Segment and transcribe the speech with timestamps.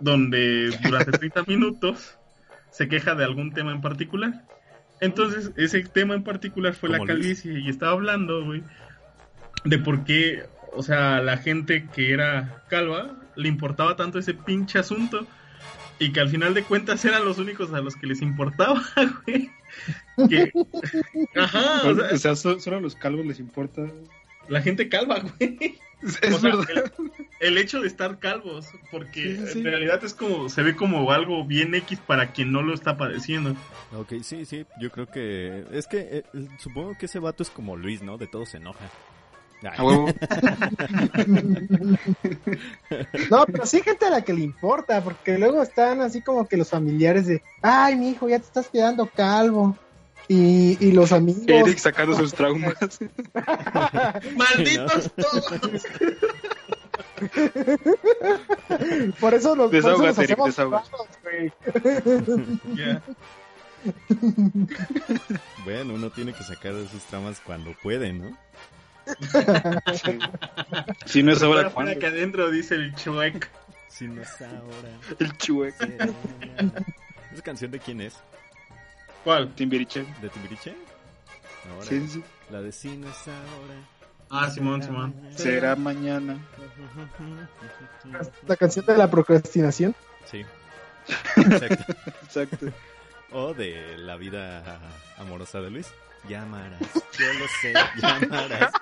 [0.00, 2.18] donde durante 30 minutos
[2.70, 4.44] se queja de algún tema en particular.
[5.00, 7.08] Entonces, ese tema en particular fue la Luis.
[7.08, 8.62] calvicie y estaba hablando, güey,
[9.64, 14.78] de por qué, o sea, la gente que era calva le importaba tanto ese pinche
[14.78, 15.26] asunto
[16.00, 18.82] y que al final de cuentas eran los únicos a los que les importaba,
[19.26, 19.50] güey.
[20.28, 20.50] Que,
[21.36, 23.82] ajá, o sea, O sea, so- solo a los calvos les importa.
[24.48, 25.78] La gente calva, güey.
[26.02, 26.92] Es, O sea, verdad.
[27.40, 29.58] el, el hecho de estar calvos, porque Sí, sí, sí.
[29.60, 32.96] en realidad es como, se ve como algo bien X para quien no lo está
[32.98, 33.56] padeciendo.
[33.96, 35.64] Ok, sí, sí, yo creo que...
[35.72, 36.24] Es que eh,
[36.58, 38.18] supongo que ese vato es como Luis, ¿no?
[38.18, 38.84] De todo se enoja.
[39.78, 40.08] A huevo.
[43.30, 46.46] No, pero sí hay gente a la que le importa, porque luego están así como
[46.46, 49.76] que los familiares de, ay, mi hijo, ya te estás quedando calvo.
[50.28, 51.42] Y, y los amigos.
[51.46, 52.74] Eric sacando sus traumas.
[54.36, 55.84] ¡Malditos todos!
[59.20, 60.56] Por eso los, por eso hacemos
[61.22, 61.52] güey.
[62.74, 63.02] Ya.
[65.64, 68.36] Bueno, uno tiene que sacar sus tramas cuando puede, ¿no?
[69.94, 70.18] Sí.
[71.06, 71.98] Si no es ahora, fuera ¿cuándo?
[71.98, 73.50] que adentro dice el chuec.
[73.88, 74.98] Si no es ahora.
[75.18, 75.84] El chueco.
[77.32, 78.14] ¿Esa canción de quién es?
[79.24, 79.54] ¿Cuál?
[79.54, 80.04] Timbiriche.
[80.20, 80.74] ¿De Timbiriche?
[81.72, 81.86] Ahora.
[81.86, 82.22] Sí, sí.
[82.50, 83.74] La de si no es ahora.
[84.30, 85.14] Ah, Simón, Simón.
[85.34, 86.38] Será mañana.
[88.46, 89.94] La canción de la procrastinación.
[90.30, 90.44] Sí.
[91.36, 91.94] Exacto.
[92.22, 92.66] Exacto.
[93.32, 94.80] O de la vida
[95.18, 95.88] amorosa de Luis.
[96.28, 96.80] Llamarás,
[97.18, 98.72] yo lo sé, llamarás.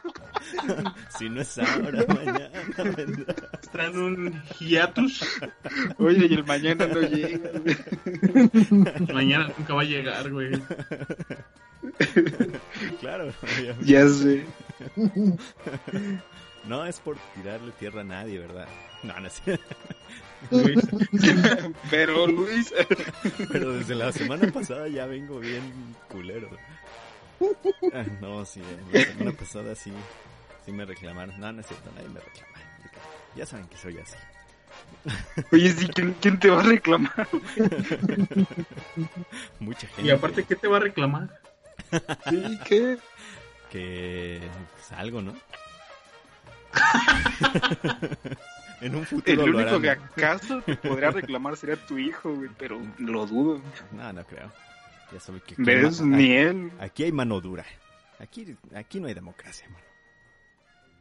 [1.19, 2.51] si no es ahora, mañana
[2.97, 3.35] vendrá.
[3.61, 5.25] Está en un hiatus.
[5.99, 7.51] Oye, y el mañana no llega.
[9.13, 10.53] Mañana nunca va a llegar, güey.
[13.01, 13.85] Claro, obviamente.
[13.85, 14.45] Ya sé.
[16.65, 18.69] No es por tirarle tierra a nadie, ¿verdad?
[19.03, 19.43] No, no es.
[20.53, 20.79] Luis.
[21.91, 22.73] Pero Luis.
[23.51, 25.73] Pero desde la semana pasada ya vengo bien
[26.09, 26.49] culero.
[27.93, 29.93] Ah, no, sí, la semana pasada sí,
[30.65, 31.39] sí me reclamaron.
[31.41, 32.53] No, no es cierto, nadie me reclama.
[33.35, 34.17] Ya saben que soy así.
[35.53, 37.29] Oye, sí, ¿quién, quién te va a reclamar?
[39.59, 40.03] Mucha gente.
[40.03, 41.41] Y aparte, ¿qué te va a reclamar?
[42.29, 42.99] Sí, ¿qué?
[43.71, 44.41] Que
[44.75, 45.35] pues, algo, ¿no?
[48.81, 52.51] en un El futuro lo único que acaso te podría reclamar sería tu hijo, güey,
[52.59, 53.61] pero lo dudo.
[53.93, 54.51] No, no creo.
[55.13, 56.01] Ya sabe que aquí, ¿Ves?
[56.01, 57.65] hay- Ni él aquí hay mano dura.
[58.19, 59.85] Aquí, aquí no hay democracia, mano.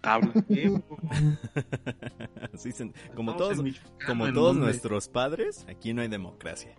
[0.03, 0.33] habla.
[2.55, 3.57] Se- como todos,
[4.05, 6.75] como ¿en todos nuestros padres, aquí no hay democracia.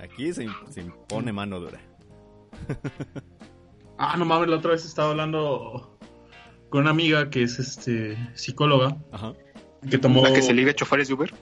[0.00, 1.80] Aquí se, se impone mano dura.
[3.98, 5.98] Ah, no mames, la otra vez estaba hablando
[6.68, 9.32] con una amiga que es este psicóloga, Ajá.
[9.88, 10.20] que tomó...
[10.22, 11.32] ¿La que se liga a choferes de Uber?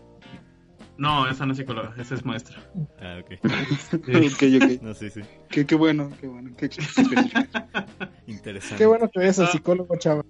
[0.97, 2.57] No, esa no es psicóloga, esa es maestra.
[3.01, 3.39] Ah, ok.
[3.91, 4.57] Sí.
[4.59, 4.83] ok, ok.
[4.83, 5.21] No, sí, sí.
[5.49, 6.51] Qué, qué bueno, qué bueno.
[6.57, 6.71] Qué.
[8.27, 8.77] Interesante.
[8.79, 9.51] Qué bueno que ves al Ah.
[9.51, 10.25] psicólogo, chava.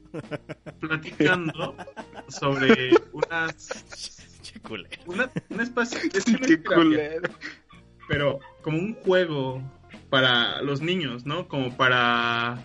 [0.80, 1.76] platicando
[2.28, 3.70] sobre unas...
[5.06, 5.98] Una, un espacio...
[6.14, 6.62] Es que
[8.08, 9.60] pero como un juego
[10.08, 11.48] para los niños, ¿no?
[11.48, 12.58] Como para...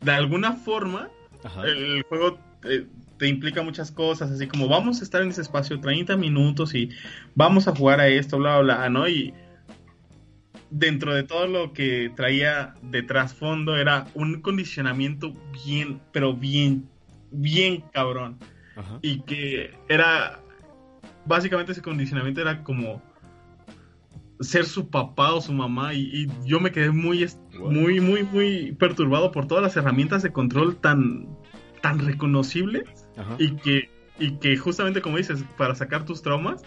[0.00, 1.10] De alguna forma,
[1.44, 1.64] Ajá.
[1.66, 2.86] el juego eh,
[3.22, 6.90] te implica muchas cosas, así como vamos a estar en ese espacio 30 minutos y
[7.36, 9.06] vamos a jugar a esto, bla, bla, bla, ¿no?
[9.08, 9.32] Y
[10.70, 16.88] dentro de todo lo que traía de trasfondo era un condicionamiento bien, pero bien,
[17.30, 18.40] bien cabrón.
[18.74, 18.98] Ajá.
[19.02, 20.40] Y que era,
[21.24, 23.00] básicamente ese condicionamiento era como
[24.40, 27.24] ser su papá o su mamá y, y yo me quedé muy,
[27.56, 27.70] Wow.
[27.70, 31.28] muy, muy, muy perturbado por todas las herramientas de control tan,
[31.82, 33.36] tan reconocibles Ajá.
[33.38, 36.62] y que, y que justamente como dices, para sacar tus traumas,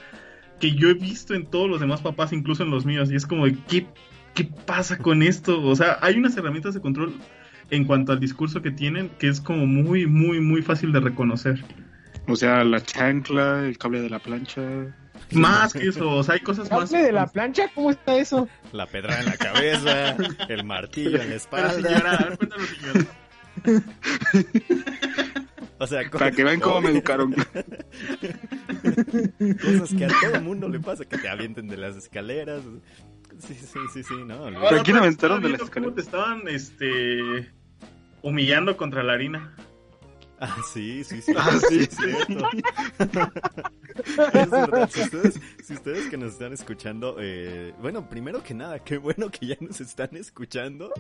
[0.60, 3.26] que yo he visto en todos los demás papás, incluso en los míos, y es
[3.26, 3.88] como, de, ¿qué,
[4.34, 5.62] qué pasa con esto?
[5.62, 7.14] O sea, hay unas herramientas de control
[7.72, 11.64] en cuanto al discurso que tienen que es como muy, muy, muy fácil de reconocer.
[12.28, 14.62] O sea, la chancla, el cable de la plancha.
[15.32, 16.90] Más que eso, o sea, hay cosas más...
[16.91, 17.64] ¿Cable de la plancha?
[17.74, 18.48] ¿Cómo está eso?
[18.72, 20.16] La pedrada en la cabeza,
[20.50, 21.72] el martillo en la Pero espalda.
[21.74, 23.06] señora, a ver, cuéntanos, señora.
[25.80, 27.34] O sea, Para que vean cómo me educaron.
[29.62, 32.64] Cosas que a todo mundo le pasa, que te avienten de las escaleras.
[33.40, 34.46] Sí, sí, sí, sí, no.
[34.70, 37.52] aquí me aventaron de las viendo cómo te estaban, este...
[38.22, 39.54] Humillando contra la harina.
[40.40, 41.34] Ah, sí, sí, sí.
[41.38, 41.80] Ah, sí.
[41.80, 42.50] es cierto.
[44.34, 44.90] es verdad.
[44.92, 49.30] Si ustedes, si ustedes que nos están escuchando, eh, bueno, primero que nada, qué bueno
[49.30, 50.92] que ya nos están escuchando.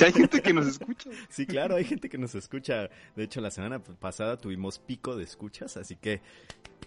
[0.00, 1.10] Si hay gente que nos escucha.
[1.28, 2.88] Sí, claro, hay gente que nos escucha.
[3.14, 6.20] De hecho, la semana pasada tuvimos pico de escuchas, así que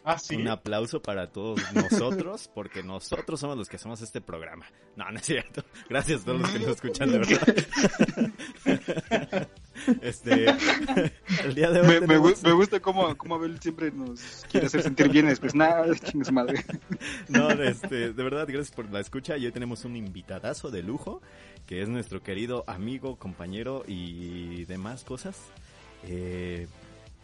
[0.04, 0.36] Ah, sí.
[0.36, 4.66] un aplauso para todos nosotros, porque nosotros somos los que hacemos este programa.
[4.98, 5.64] No, no es cierto.
[5.90, 7.18] Gracias a todos los que nos escuchan, de
[8.66, 9.48] verdad.
[10.02, 10.46] Este,
[11.44, 15.10] el día de hoy Me, tenemos- gusta cómo, cómo Abel siempre nos quiere hacer sentir
[15.10, 15.28] bien.
[15.28, 16.64] Después, nada, chingue su madre.
[17.30, 19.38] No, este, de verdad, gracias por la escucha.
[19.38, 21.22] Y hoy tenemos un invitadazo de lujo,
[21.66, 25.38] que es nuestro querido amigo, compañero y demás cosas.
[26.08, 26.68] Eh,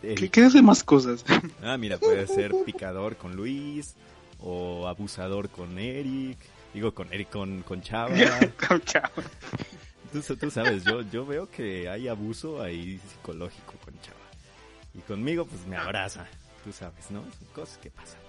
[0.03, 1.25] el- ¿Qué, qué hace más cosas?
[1.63, 3.95] Ah, mira, puede ser picador con Luis
[4.39, 6.38] o abusador con Eric.
[6.73, 8.15] Digo, con Eric, con, con Chava.
[8.85, 9.09] Chao.
[10.11, 14.17] Tú, tú sabes, yo, yo veo que hay abuso ahí psicológico con Chava.
[14.95, 16.25] Y conmigo, pues me abraza.
[16.63, 17.21] Tú sabes, ¿no?
[17.21, 18.19] Son cosas que pasan.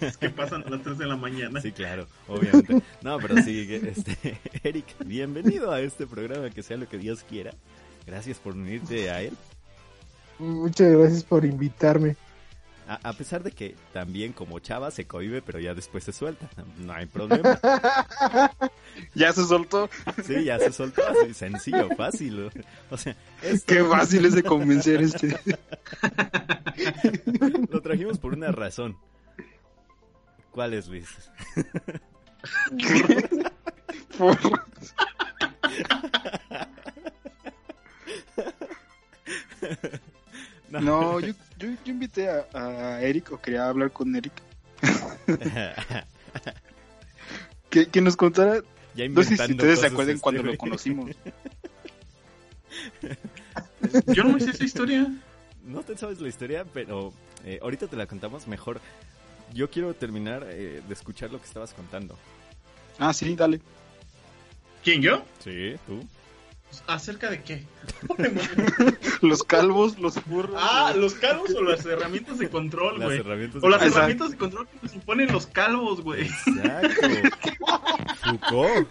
[0.00, 1.60] Es que pasan a las 3 de la mañana.
[1.60, 2.82] Sí, claro, obviamente.
[3.02, 7.52] No, pero sí, este, Eric, bienvenido a este programa, que sea lo que Dios quiera.
[8.06, 9.36] Gracias por unirte a él.
[10.38, 12.16] Muchas gracias por invitarme.
[12.88, 16.48] A, a pesar de que también como Chava se cohibe, pero ya después se suelta.
[16.78, 17.58] No hay problema.
[19.14, 19.88] Ya se soltó.
[20.26, 22.50] Sí, ya se soltó así, sencillo, fácil.
[22.90, 25.38] O sea, esto Qué fácil es de convencer este.
[27.70, 28.96] lo trajimos por una razón.
[30.50, 31.06] ¿Cuál es, Luis?
[34.18, 34.36] Por-
[40.70, 44.32] No, yo, yo, yo invité a, a Eric, o quería hablar con Eric,
[47.70, 48.62] que, que nos contara,
[48.94, 51.10] ya no sé si ustedes se cosas, acuerdan este, cuando lo conocimos.
[54.06, 55.06] Yo no me sé esa historia.
[55.64, 57.12] No te sabes la historia, pero
[57.44, 58.80] eh, ahorita te la contamos mejor.
[59.54, 62.16] Yo quiero terminar eh, de escuchar lo que estabas contando.
[62.98, 63.60] Ah, sí, dale.
[64.82, 65.22] ¿Quién, yo?
[65.42, 66.04] Sí, tú.
[66.86, 67.64] ¿Acerca de qué?
[69.20, 70.56] Los calvos, los burros.
[70.58, 73.20] ah, los calvos o las herramientas de control, Las güey.
[73.20, 73.62] herramientas.
[73.62, 76.22] O las de- herramientas de control que nos imponen los calvos, güey.
[76.22, 77.08] Exacto.
[78.22, 78.88] Foucault.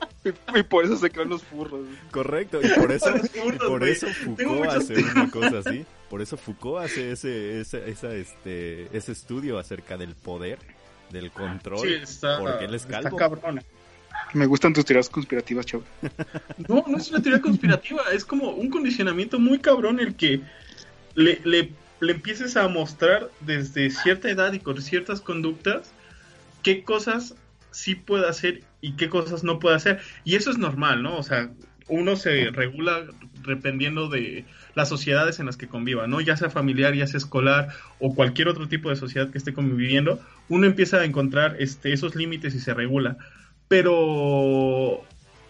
[0.56, 1.82] Y por eso se crean los furros.
[2.12, 2.60] Correcto.
[2.62, 5.86] Y por eso, y por eso Foucault hace una cosa así.
[6.10, 10.60] Por eso Foucault hace ese, ese, esa, este, ese estudio acerca del poder,
[11.12, 11.88] del control.
[11.88, 13.18] Sí, está, porque él es está calvo.
[13.18, 13.64] cabrona.
[14.34, 15.84] Me gustan tus teorías conspirativas, chavo.
[16.68, 20.42] No, no es una teoría conspirativa, es como un condicionamiento muy cabrón el que
[21.16, 21.72] le, le,
[22.02, 25.92] empieces a mostrar desde cierta edad y con ciertas conductas
[26.62, 27.36] qué cosas
[27.72, 30.00] sí puede hacer y qué cosas no puede hacer.
[30.24, 31.18] Y eso es normal, ¿no?
[31.18, 31.50] O sea,
[31.88, 33.06] uno se regula
[33.46, 36.22] dependiendo de las sociedades en las que conviva, ¿no?
[36.22, 37.70] Ya sea familiar, ya sea escolar
[38.00, 40.20] o cualquier otro tipo de sociedad que esté conviviendo,
[40.50, 43.18] uno empieza a encontrar este, esos límites y se regula.
[43.68, 45.04] Pero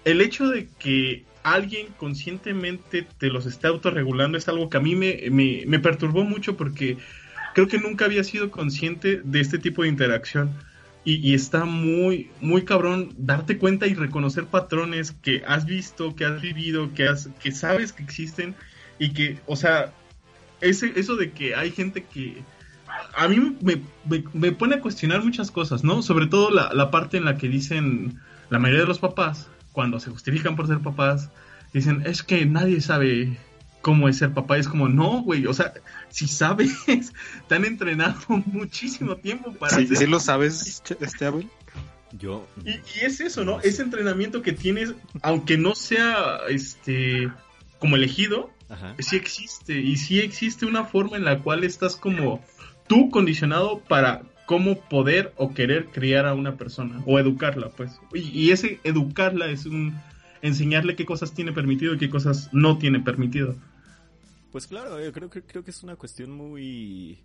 [0.05, 4.95] el hecho de que alguien conscientemente te los esté autorregulando es algo que a mí
[4.95, 6.97] me, me, me perturbó mucho porque
[7.53, 10.51] creo que nunca había sido consciente de este tipo de interacción.
[11.05, 16.25] Y, y está muy, muy cabrón darte cuenta y reconocer patrones que has visto, que
[16.25, 18.55] has vivido, que, has, que sabes que existen
[18.99, 19.93] y que, o sea,
[20.59, 22.43] ese, eso de que hay gente que
[23.15, 26.01] a mí me, me- me pone a cuestionar muchas cosas, ¿no?
[26.01, 28.19] Sobre todo la, la parte en la que dicen
[28.49, 31.29] la mayoría de los papás, cuando se justifican por ser papás,
[31.73, 33.37] dicen, es que nadie sabe
[33.81, 34.57] cómo es ser papá.
[34.57, 35.73] Y es como, no, güey, o sea,
[36.09, 36.73] si sabes,
[37.47, 41.47] te han entrenado muchísimo tiempo para ¿Sí, sí lo sabes, este Abel?
[42.17, 42.47] Yo.
[42.65, 43.59] y, y es eso, ¿no?
[43.61, 47.29] Ese entrenamiento que tienes, aunque no sea este
[47.79, 48.95] como elegido, Ajá.
[48.97, 49.77] sí existe.
[49.79, 52.41] Y sí existe una forma en la cual estás como
[52.87, 57.99] tú condicionado para cómo poder o querer criar a una persona o educarla, pues.
[58.13, 59.93] Y, y ese educarla es un
[60.41, 63.55] enseñarle qué cosas tiene permitido y qué cosas no tiene permitido.
[64.51, 67.19] Pues claro, yo creo, que creo que es una cuestión muy...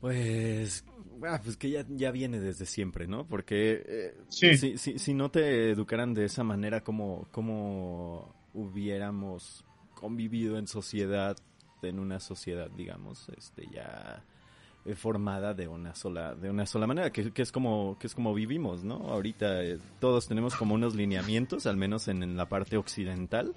[0.00, 0.84] Pues...
[1.26, 3.26] ah, pues que ya, ya viene desde siempre, ¿no?
[3.26, 4.56] Porque eh, Sí.
[4.56, 9.64] si, si, si no te educaran de esa manera como, como hubiéramos
[9.94, 11.36] convivido en sociedad,
[11.82, 14.27] en una sociedad, digamos, este ya eh,
[14.94, 18.32] formada de una sola de una sola manera que, que es como que es como
[18.34, 22.76] vivimos no ahorita eh, todos tenemos como unos lineamientos al menos en, en la parte
[22.76, 23.54] occidental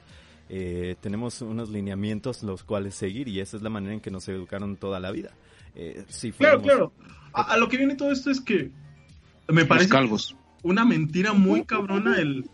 [0.49, 4.27] eh, tenemos unos lineamientos los cuales seguir y esa es la manera en que nos
[4.27, 5.31] educaron toda la vida
[5.75, 7.11] eh, si Claro, fuéramos- claro.
[7.33, 8.69] A, a lo que viene todo esto es que
[9.47, 10.35] me Los parece calvos.
[10.63, 12.45] una mentira muy cabrona el,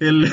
[0.00, 0.30] el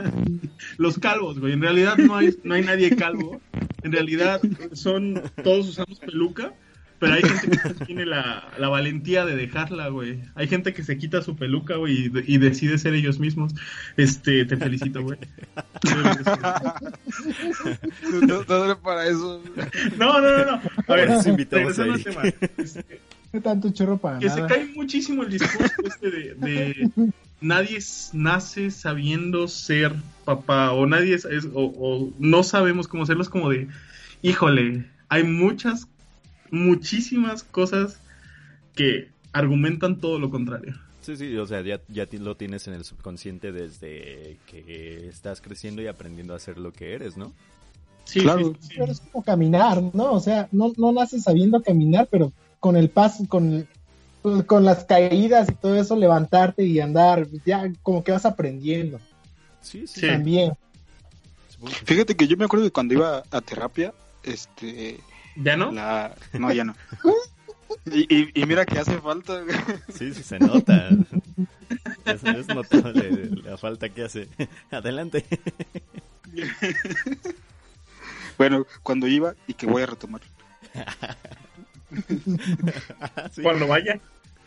[0.78, 1.52] los calvos, güey.
[1.52, 3.40] En realidad no hay, no hay nadie calvo.
[3.82, 4.40] En realidad
[4.72, 6.54] son, todos usamos peluca.
[6.98, 10.20] Pero hay gente que tiene la, la valentía de dejarla, güey.
[10.34, 13.52] Hay gente que se quita su peluca, güey, y, y decide ser ellos mismos.
[13.96, 15.18] Este, te felicito, güey.
[18.26, 19.42] No, no, para eso.
[19.98, 20.60] No, no, no, no.
[20.88, 22.50] A ver, eso invitamos regresando a al tema.
[22.56, 23.00] Este,
[23.32, 26.90] ¿Qué tanto chorro para que se cae muchísimo el discurso este de, de
[27.40, 27.78] nadie
[28.12, 29.92] nace sabiendo ser
[30.24, 33.68] papá o nadie es, es- o, o no sabemos cómo serlo es como de
[34.22, 35.86] híjole hay muchas
[36.50, 37.98] muchísimas cosas
[38.74, 41.80] que argumentan todo lo contrario Sí, sí, o sea, ya,
[42.18, 46.94] lo tienes en el subconsciente desde que estás creciendo y aprendiendo a ser lo que
[46.94, 47.32] eres, ¿no?
[48.04, 48.54] sí, Claro.
[48.60, 48.74] sí, sí.
[48.76, 50.12] Pero es como caminar, ¿no?
[50.12, 53.66] O sea, no, no naces sabiendo caminar, pero con el paso, con,
[54.24, 58.98] el- con- las caídas y todo eso, levantarte y andar, ya como que vas aprendiendo
[59.60, 60.06] Sí, sí.
[60.06, 60.54] También.
[61.84, 64.98] Fíjate que yo me acuerdo que cuando iba a terapia, este,
[65.36, 66.74] ya no la, no, ya no.
[67.86, 69.42] Y, y, y mira que hace falta.
[69.92, 70.88] Sí, sí, se nota.
[72.04, 74.28] Es, es notable la falta que hace.
[74.70, 75.24] Adelante.
[78.38, 80.20] Bueno, cuando iba y que voy a retomar.
[83.32, 83.42] Sí.
[83.42, 84.00] cuando vaya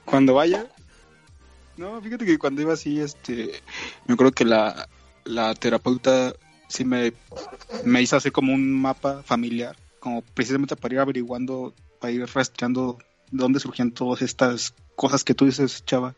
[0.03, 0.67] Cuando vaya.
[1.77, 3.61] No, fíjate que cuando iba así, este,
[4.05, 4.89] me acuerdo que la,
[5.23, 6.33] la terapeuta
[6.67, 7.13] sí me,
[7.85, 12.97] me hizo hacer como un mapa familiar, como precisamente para ir averiguando, para ir rastreando
[13.31, 16.15] de dónde surgían todas estas cosas que tú dices, chava,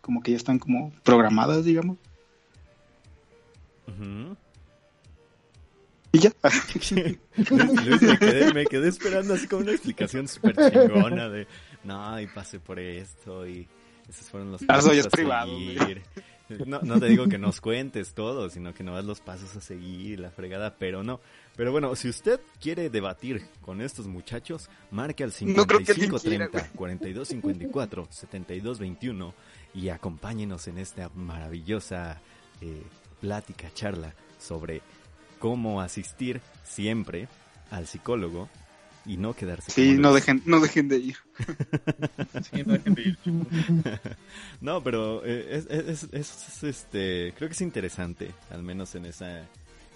[0.00, 1.98] como que ya están como programadas, digamos.
[6.12, 6.32] Y ya.
[7.84, 11.46] Luis, me, quedé, me quedé esperando así como una explicación súper chingona de,
[11.84, 13.68] no, y pasé por esto y
[14.08, 16.02] esos fueron los pasos eso ya es a privado, seguir.
[16.66, 19.60] No, no te digo que nos cuentes todo, sino que no das los pasos a
[19.60, 21.20] seguir, la fregada, pero no.
[21.56, 26.10] Pero bueno, si usted quiere debatir con estos muchachos, marque al No creo que alguien
[26.10, 29.34] 5530 4254 7221
[29.74, 32.20] y acompáñenos en esta maravillosa
[32.60, 32.82] eh,
[33.20, 34.82] plática, charla sobre
[35.38, 37.28] cómo asistir siempre
[37.70, 38.48] al psicólogo
[39.06, 41.16] y no quedarse Sí, no dejen, no dejen de ir.
[42.50, 43.18] Sí, no dejen de ir.
[44.60, 49.06] No, pero eh, es, es- es- es, este, creo que es interesante, al menos en
[49.06, 49.40] esa,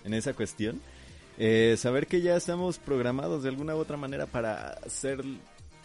[0.05, 0.81] en esa cuestión,
[1.39, 5.25] eh, saber que ya estamos programados de alguna u otra manera para hacer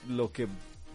[0.10, 0.48] lo que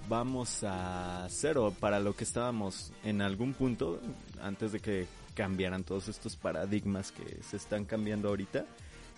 [0.09, 4.01] vamos a hacer o para lo que estábamos en algún punto
[4.43, 8.67] antes de que cambiaran todos estos paradigmas que se están cambiando ahorita.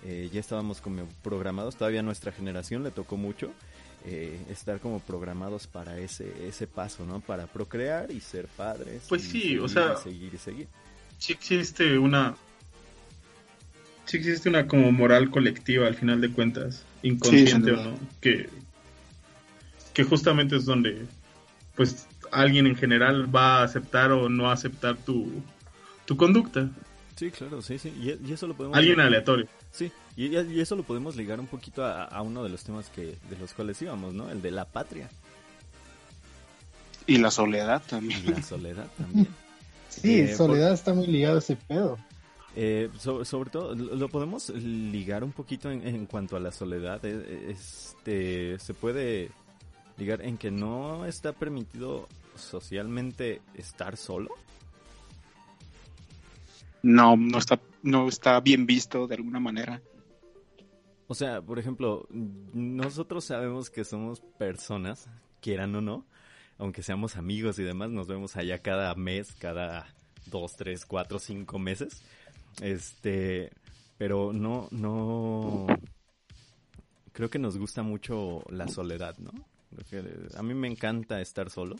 [0.05, 3.53] Eh, ya estábamos como programados, todavía a nuestra generación le tocó mucho
[4.05, 7.21] eh, estar como programados para ese ese paso, ¿no?
[7.21, 9.05] Para procrear y ser padres.
[9.09, 10.67] Pues y sí, seguir o sea- y seguir y seguir.
[11.19, 12.35] sí existe una
[14.07, 18.49] sí existe una como moral colectiva al final de cuentas inconsciente o no que
[19.95, 21.07] que justamente es donde
[21.77, 25.31] pues alguien en general va a aceptar o no aceptar tu
[26.07, 26.69] tu conducta
[27.15, 27.91] Sí, claro, sí, sí.
[27.91, 31.47] Y, y eso lo podemos alguien aleatorio Sí, y, y eso lo podemos ligar un
[31.47, 34.31] poquito a, a uno de los temas que de los cuales íbamos, ¿no?
[34.31, 35.09] El de la patria
[37.07, 38.31] Y la soledad y también.
[38.31, 39.29] la soledad también.
[39.89, 41.99] Sí, Eh, Soledad está muy ligado a ese pedo.
[42.57, 46.51] Eh, so- sobre todo, lo lo podemos ligar un poquito en, en cuanto a la
[46.51, 46.99] soledad.
[47.05, 49.31] eh, Este, se puede
[49.99, 54.31] ligar en que no está permitido socialmente estar solo.
[56.83, 59.81] No, no está, no está bien visto de alguna manera.
[61.07, 65.09] O sea, por ejemplo, nosotros sabemos que somos personas,
[65.41, 66.07] quieran o no,
[66.59, 69.87] aunque seamos amigos y demás, nos vemos allá cada mes, cada
[70.27, 72.03] dos, tres, cuatro, cinco meses.
[72.61, 73.51] Este,
[73.99, 75.67] pero no, no,
[77.13, 79.33] creo que nos gusta mucho la soledad, ¿no?
[80.37, 81.77] A mí me encanta estar solo.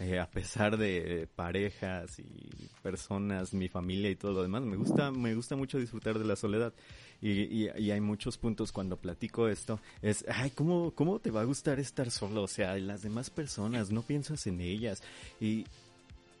[0.00, 5.10] Eh, a pesar de parejas y personas, mi familia y todo lo demás, me gusta,
[5.10, 6.72] me gusta mucho disfrutar de la soledad.
[7.20, 7.30] Y,
[7.64, 11.44] y- y hay muchos puntos cuando platico esto, es, ay, ¿cómo, ¿cómo te va a
[11.44, 12.42] gustar estar solo?
[12.44, 15.02] O sea, las demás personas, no piensas en ellas.
[15.40, 15.64] Y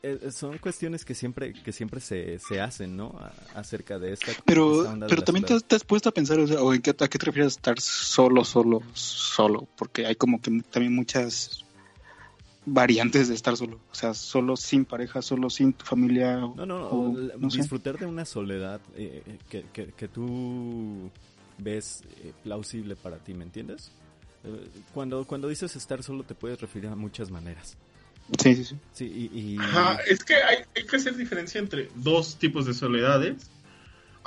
[0.04, 3.08] eh, son cuestiones que siempre, que siempre se, se hacen, ¿no?
[3.18, 6.08] A- acerca de esta, Pero, esta onda de pero también te has, te has puesto
[6.10, 9.66] a pensar, o sea, o en qué, a qué te refieres estar solo, solo, solo,
[9.76, 11.64] porque hay como que también muchas
[12.72, 16.66] variantes de estar solo, o sea, solo sin pareja, solo sin tu familia, No, no,
[16.66, 17.58] no, o, sé.
[17.58, 21.10] disfrutar de una soledad eh, eh, que, que, que tú
[21.58, 23.90] ves eh, plausible para ti, ¿me entiendes?
[24.44, 27.76] Eh, Cuando, cuando dices estar solo te puedes referir a muchas maneras.
[28.38, 28.76] Sí, sí, sí.
[28.92, 29.38] Sí, y...
[29.54, 33.50] y- Ajá, es que hay, hay que hacer diferencia entre dos tipos de soledades.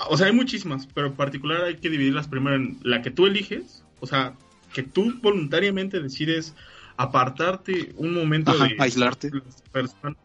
[0.09, 3.27] O sea, hay muchísimas, pero en particular hay que dividirlas primero en la que tú
[3.27, 4.35] eliges, o sea,
[4.73, 6.55] que tú voluntariamente decides
[6.97, 9.29] apartarte un momento Ajá, de aislarte.
[9.33, 10.17] las personas.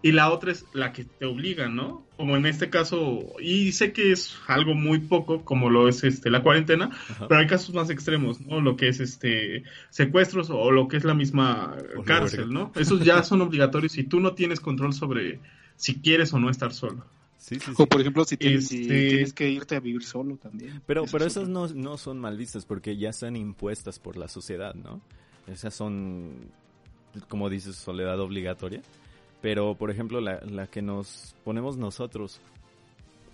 [0.00, 2.06] Y la otra es la que te obliga, ¿no?
[2.16, 6.30] Como en este caso, y sé que es algo muy poco, como lo es este
[6.30, 7.26] la cuarentena, Ajá.
[7.26, 8.60] pero hay casos más extremos, ¿no?
[8.60, 12.52] Lo que es este secuestros o lo que es la misma cárcel.
[12.52, 12.70] ¿no?
[12.76, 15.40] Esos ya son obligatorios y tú no tienes control sobre
[15.74, 17.04] si quieres o no estar solo.
[17.36, 17.72] Sí, sí, sí.
[17.76, 20.80] O por ejemplo, si tienes, si Este- tienes que irte a vivir solo también.
[20.86, 24.16] Pero, Eso pero es esas no, no son mal vistas porque ya están impuestas por
[24.16, 25.00] la sociedad, ¿no?
[25.52, 26.50] Esas son,
[27.28, 28.82] como dices, soledad obligatoria.
[29.40, 32.40] Pero, por ejemplo, la, la que nos ponemos nosotros,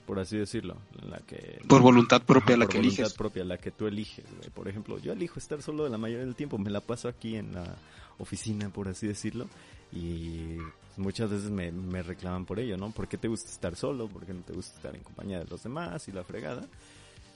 [0.07, 0.77] por así decirlo,
[1.09, 1.61] la que...
[1.67, 3.15] Por voluntad propia, la por que voluntad eliges.
[3.15, 4.51] propia, la que tú eliges, güey.
[4.51, 7.55] Por ejemplo, yo elijo estar solo la mayoría del tiempo, me la paso aquí en
[7.55, 7.77] la
[8.19, 9.49] oficina, por así decirlo,
[9.93, 10.59] y
[10.99, 12.91] muchas veces me, me reclaman por ello, ¿no?
[12.91, 14.07] ¿Por qué te gusta estar solo?
[14.07, 16.07] ¿Por qué no te gusta estar en compañía de los demás?
[16.09, 16.67] Y la fregada.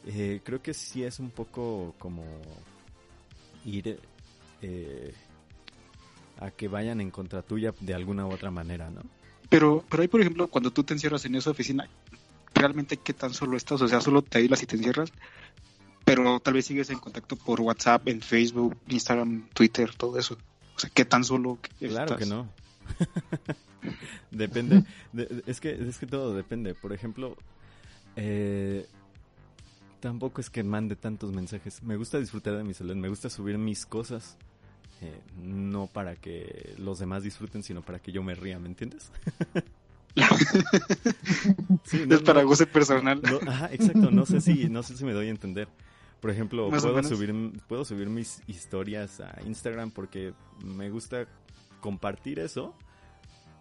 [0.06, 2.24] Eh, creo que sí es un poco como
[3.64, 3.98] ir
[4.62, 5.14] eh,
[6.40, 9.02] a que vayan en contra tuya de alguna u otra manera, ¿no?
[9.48, 11.88] Pero, pero ahí, por ejemplo, cuando tú te encierras en esa oficina,
[12.54, 15.10] realmente qué tan solo estás, o sea, solo te aíslas y te encierras,
[16.04, 20.36] pero tal vez sigues en contacto por WhatsApp, en Facebook, Instagram, Twitter, todo eso.
[20.76, 22.18] O sea, qué tan solo Claro estás?
[22.18, 22.48] que no.
[24.30, 24.84] depende.
[25.12, 26.74] de- es que es que todo depende.
[26.74, 27.36] Por ejemplo,
[28.16, 28.86] eh,
[30.00, 31.82] tampoco es que mande tantos mensajes.
[31.82, 32.96] Me gusta disfrutar de mi soledad.
[32.96, 34.36] Me gusta subir mis cosas.
[35.00, 39.10] Eh, no para que los demás disfruten, sino para que yo me ría, ¿me entiendes?
[41.84, 43.20] Sí, no, es para no- goce personal.
[43.22, 45.68] no, ajá, exacto, no sé si, no sé si me doy a entender.
[46.20, 47.32] Por ejemplo, puedo subir,
[47.68, 51.26] puedo subir mis historias a Instagram porque me gusta
[51.80, 52.74] compartir eso,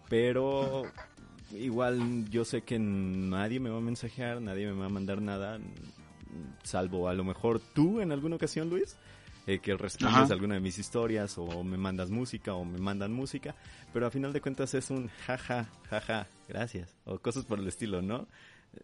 [0.08, 0.82] pero
[1.52, 5.60] igual yo sé que nadie me va a mensajear, nadie me va a mandar nada,
[6.64, 8.96] salvo a lo mejor tú en alguna ocasión, Luis,
[9.48, 13.54] eh, que respondes alguna de mis historias o me mandas música o me mandan música,
[13.92, 18.02] pero a final de cuentas es un jaja, jaja, gracias, o cosas por el estilo,
[18.02, 18.28] ¿no?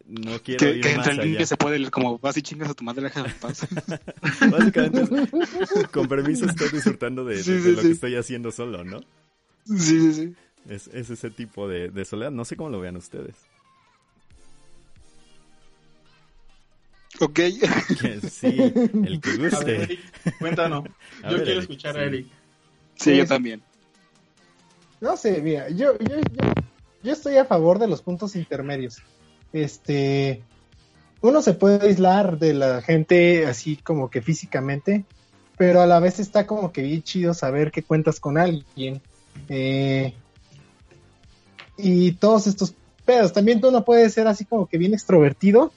[0.07, 1.39] No quiero que, ir que más entre el link allá.
[1.41, 3.67] que se puede leer como vas y chingas a tu madre en paz.
[4.51, 7.87] Básicamente, es- con permiso estoy disfrutando de, de- Sí, de sí, lo sí.
[7.89, 9.01] que estoy haciendo solo, ¿no?
[9.67, 10.35] sí, sí, sí.
[10.69, 12.31] Es, es ese tipo de, de soledad.
[12.31, 13.37] No sé cómo lo vean ustedes.
[17.21, 17.35] Ok.
[17.35, 18.73] Que sí,
[19.05, 19.83] el que A ver, guste.
[19.83, 20.85] Eric, cuéntanos.
[21.23, 22.01] A Yo ver, quiero escuchar sí.
[22.01, 22.27] a Eric.
[22.97, 23.63] sí, yo también.
[25.01, 26.53] No sé, mira, yo, yo, yo,
[27.03, 28.99] yo estoy a favor de los puntos intermedios.
[29.53, 30.43] Este,
[31.21, 35.05] uno se puede aislar de la gente así como que físicamente,
[35.57, 39.01] pero a la vez está como que bien chido saber que cuentas con alguien.
[39.49, 40.15] Eh,
[41.77, 42.75] y todos estos
[43.05, 43.33] pedos.
[43.33, 45.73] También tú no puedes ser así como que bien extrovertido.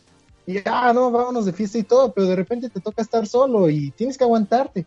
[0.48, 3.70] Y, ah, no, vámonos de fiesta y todo, pero de repente te toca estar solo
[3.70, 4.86] y tienes que aguantarte.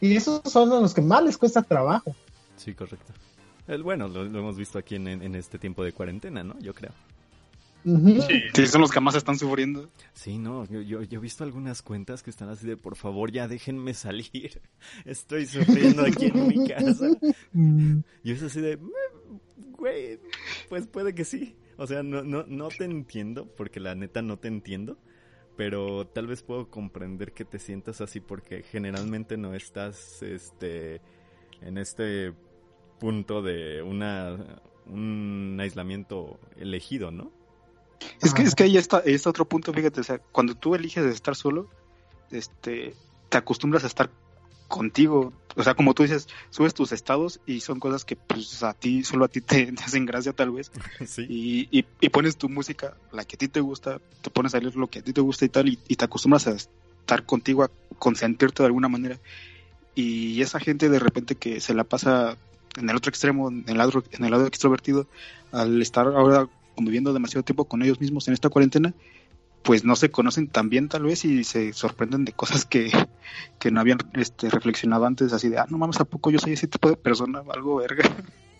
[0.00, 2.14] Y esos son los que más les cuesta trabajo.
[2.56, 3.12] Sí, correcto.
[3.66, 6.58] El, bueno, lo, lo hemos visto aquí en, en- este tiempo de cuarentena, ¿no?
[6.60, 6.92] Yo creo.
[8.54, 9.88] Sí, son los que más están sufriendo.
[10.14, 13.32] Sí, no, yo, yo, yo he visto algunas cuentas que están así de, por favor,
[13.32, 14.60] ya déjenme salir.
[15.04, 17.08] Estoy sufriendo aquí en mi casa.
[17.52, 17.98] Mm.
[18.22, 18.90] Y es así de, "Mm,
[19.78, 20.20] güey,
[20.68, 21.56] pues puede que sí.
[21.76, 24.98] O sea, no, no, no te entiendo, porque la neta no te entiendo.
[25.56, 31.02] Pero tal vez puedo comprender que te sientas así porque generalmente no estás este,
[31.60, 32.32] en este
[32.98, 37.30] punto de una, un aislamiento elegido, ¿no?
[38.20, 41.04] Es que, es que ahí está, está otro punto, fíjate, o sea, cuando tú eliges
[41.04, 41.68] estar solo,
[42.30, 42.94] este,
[43.28, 44.10] te acostumbras a estar
[44.68, 48.74] contigo, o sea, como tú dices, subes tus estados y son cosas que pues a
[48.74, 50.70] ti, solo a ti te, te hacen gracia tal vez,
[51.06, 51.26] sí.
[51.28, 54.58] y, y, y pones tu música, la que a ti te gusta, te pones a
[54.60, 57.26] leer lo que a ti te gusta y tal, y, y te acostumbras a estar
[57.26, 59.18] contigo, a consentirte de alguna manera,
[59.94, 62.36] y esa gente de repente que se la pasa
[62.76, 65.06] en el otro extremo, en el lado, en el lado extrovertido,
[65.50, 68.94] al estar ahora conviviendo demasiado tiempo con ellos mismos en esta cuarentena,
[69.62, 72.90] pues no se conocen tan bien tal vez y se sorprenden de cosas que,
[73.58, 76.52] que no habían este, reflexionado antes, así de, ah, no mames, ¿a poco yo soy
[76.54, 77.42] ese tipo de persona?
[77.52, 78.04] Algo verga.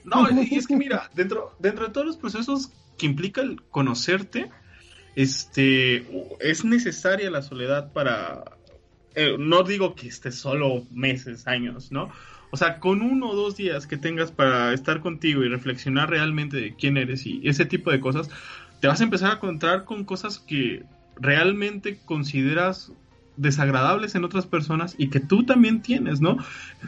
[0.04, 4.50] No, y es que mira, dentro, dentro de todos los procesos que implica el conocerte,
[5.14, 6.04] este,
[6.40, 8.42] es necesaria la soledad para,
[9.14, 12.10] eh, no digo que estés solo meses, años, ¿no?
[12.50, 16.58] O sea, con uno o dos días que tengas para estar contigo y reflexionar realmente
[16.58, 18.28] de quién eres y ese tipo de cosas,
[18.82, 20.82] te vas a empezar a encontrar con cosas que
[21.14, 22.90] realmente consideras
[23.36, 26.38] desagradables en otras personas y que tú también tienes, ¿no?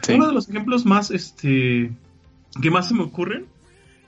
[0.09, 1.93] Uno de los ejemplos más, este,
[2.61, 3.45] que más se me ocurren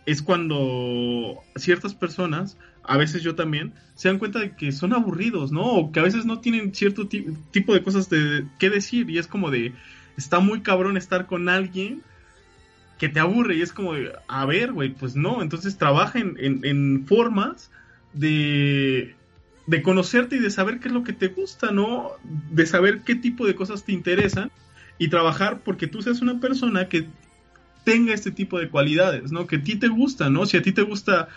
[0.06, 5.54] es cuando ciertas personas a veces yo también, se dan cuenta de que son aburridos,
[5.54, 5.64] ¿no?
[5.64, 9.28] O que a veces no tienen cierto tipo de cosas de qué decir y es
[9.28, 9.74] como de,
[10.18, 12.04] está muy cabrón estar con alguien
[12.98, 13.94] que te aburre y es como,
[14.28, 17.72] a ver, güey, pues no, entonces trabaja en, en, formas
[18.14, 19.16] de,
[19.68, 22.12] de conocerte y de saber qué es lo que te gusta, ¿no?
[22.52, 24.52] De saber qué tipo de cosas te interesan
[24.98, 27.08] y trabajar porque tú seas una persona que
[27.84, 29.46] tenga este tipo de cualidades, ¿no?
[29.46, 30.46] Que a ti te gusta, ¿no?
[30.46, 31.30] Si a ti te gusta,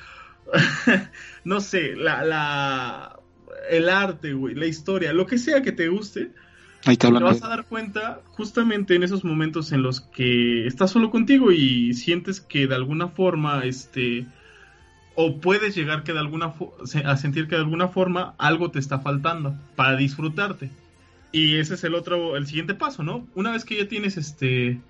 [1.44, 3.20] no sé, la, la,
[3.68, 6.32] el arte, güey, la historia, lo que sea que te guste,
[6.82, 11.52] te, vas a dar cuenta justamente en esos momentos en los que estás solo contigo
[11.52, 14.26] y sientes que de alguna forma, este,
[15.14, 16.54] o puedes llegar que de alguna
[17.04, 20.70] a sentir que de alguna forma algo te está faltando para disfrutarte.
[21.32, 23.26] Y ese es el otro, el siguiente paso, ¿no?
[23.34, 24.80] Una vez que ya tienes este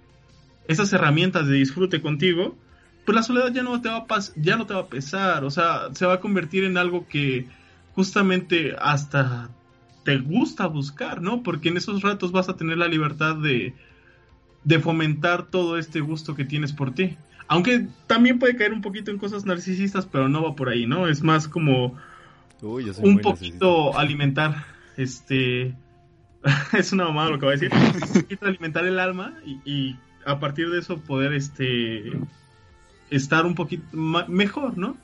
[0.68, 2.56] esas herramientas de disfrute contigo,
[3.04, 5.50] pues la soledad ya no te va a ya no te va a pesar, o
[5.50, 7.48] sea, se va a convertir en algo que
[7.94, 9.50] justamente hasta
[10.04, 11.42] te gusta buscar, ¿no?
[11.42, 13.74] Porque en esos ratos vas a tener la libertad de,
[14.64, 17.16] de fomentar todo este gusto que tienes por ti.
[17.48, 21.08] Aunque también puede caer un poquito en cosas narcisistas, pero no va por ahí, ¿no?
[21.08, 21.96] Es más como
[22.62, 24.64] un poquito alimentar,
[24.96, 25.74] este,
[26.72, 29.34] es una mamada lo que voy a decir, un poquito alimentar el alma
[29.64, 32.12] y, a partir de eso poder, este,
[33.10, 34.96] estar un poquito mejor, ¿no?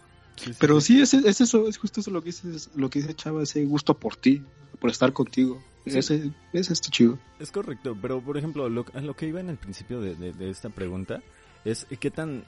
[0.58, 3.42] Pero sí, es, es, eso, es justo eso lo que dice, lo que dice Chava,
[3.42, 4.42] ese gusto por ti,
[4.76, 5.62] por estar contigo.
[5.84, 7.18] Ese, es esto chido.
[7.38, 10.68] Es correcto, pero por ejemplo, lo, lo que iba en el principio de, de, esta
[10.68, 11.22] pregunta
[11.64, 12.44] es qué tan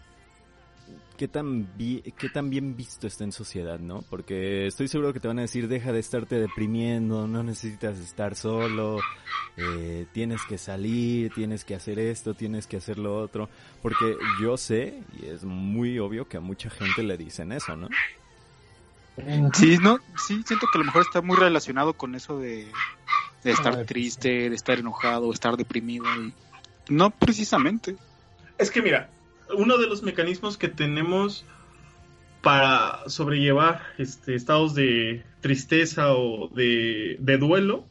[1.17, 4.03] qué tan, qué tan bien visto está en sociedad, ¿no?
[4.09, 8.35] Porque estoy seguro que te van a decir, deja de estarte deprimiendo, no necesitas estar
[8.37, 9.01] solo,
[9.57, 13.49] eh, tienes que salir, tienes que hacer esto, tienes que hacer lo otro.
[13.83, 17.88] Porque yo sé, y es muy obvio que a mucha gente le dicen eso, ¿no?
[19.54, 22.68] Sí, no, sí, siento que a lo mejor está muy relacionado con eso de,
[23.44, 26.04] de estar triste, de estar enojado, estar deprimido.
[26.16, 26.33] Y...
[26.88, 27.96] No precisamente.
[28.59, 29.11] Es que mira,
[29.57, 31.44] uno de los mecanismos que tenemos
[32.42, 37.87] para sobrellevar este, estados de tristeza o de, duelo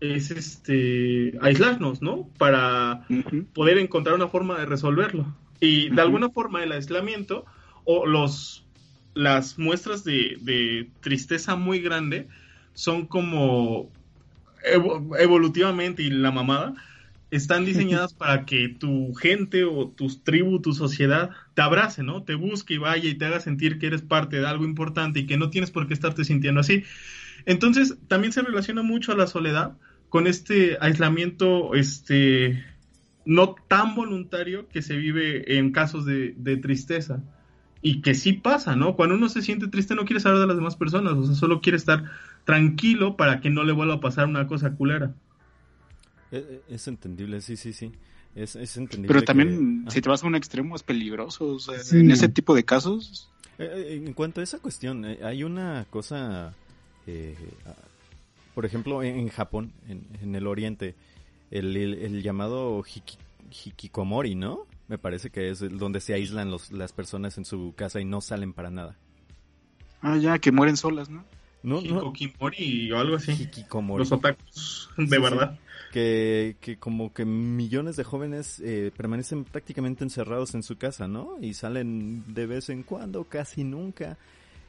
[0.00, 2.28] es este aislarnos, ¿no?
[2.38, 3.06] Para
[3.54, 5.34] poder encontrar una forma de resolverlo.
[5.58, 7.46] Y de alguna forma el aislamiento
[7.84, 8.65] o los
[9.16, 12.28] las muestras de, de tristeza muy grande
[12.74, 13.90] son como
[15.18, 16.74] evolutivamente y la mamada
[17.30, 22.22] están diseñadas para que tu gente o tu tribu, tu sociedad te abrace, ¿no?
[22.22, 25.26] Te busque y vaya y te haga sentir que eres parte de algo importante y
[25.26, 26.84] que no tienes por qué estarte sintiendo así.
[27.46, 29.76] Entonces, también se relaciona mucho a la soledad
[30.08, 32.64] con este aislamiento, este,
[33.24, 37.22] no tan voluntario que se vive en casos de, de tristeza.
[37.86, 38.96] Y que sí pasa, ¿no?
[38.96, 41.60] Cuando uno se siente triste no quiere saber de las demás personas, o sea, solo
[41.60, 42.02] quiere estar
[42.44, 45.14] tranquilo para que no le vuelva a pasar una cosa culera.
[46.32, 47.92] Eh, eh, es, entendible, sí, sí, sí.
[48.34, 49.06] Es, entendible.
[49.06, 51.58] Pero también, si te vas a un extremo, es peligroso.
[51.92, 53.30] En ese tipo de casos.
[53.56, 56.54] Eh, en cuanto a esa cuestión, hay una cosa.
[58.52, 60.96] por ejemplo, en, Japón, en, el oriente,
[61.52, 64.66] el, llamado hikikomori, ¿no?
[64.88, 68.20] Me parece que es donde se aíslan los, las personas en su casa y no
[68.20, 68.96] salen para nada.
[70.00, 71.24] Ah, ya, que mueren solas, ¿no?
[71.62, 73.32] No, Hikikimori o algo así.
[73.32, 74.00] Hikikomori.
[74.00, 75.58] Los otakus, de verdad
[75.96, 81.38] que, que como que millones de jóvenes eh, permanecen prácticamente encerrados en su casa, ¿no?
[81.40, 84.18] Y salen de vez en cuando, casi nunca.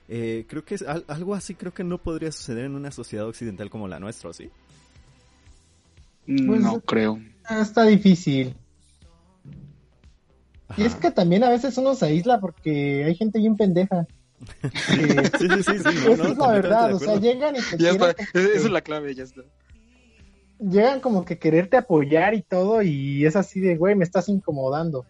[0.07, 3.69] Eh, creo que es algo así creo que no podría suceder en una sociedad occidental
[3.69, 4.49] como la nuestra, ¿sí?
[6.25, 7.19] Pues, no creo.
[7.49, 8.55] Está difícil.
[10.75, 14.05] Y es que también a veces uno se aísla porque hay gente bien pendeja.
[14.61, 14.99] sí,
[15.39, 18.11] sí, sí, sí, Esa es la verdad, o sea, llegan y te ya está.
[18.11, 19.43] Esa es la clave, ya está
[20.59, 25.05] llegan como que quererte apoyar y todo, y es así de, güey, me estás incomodando.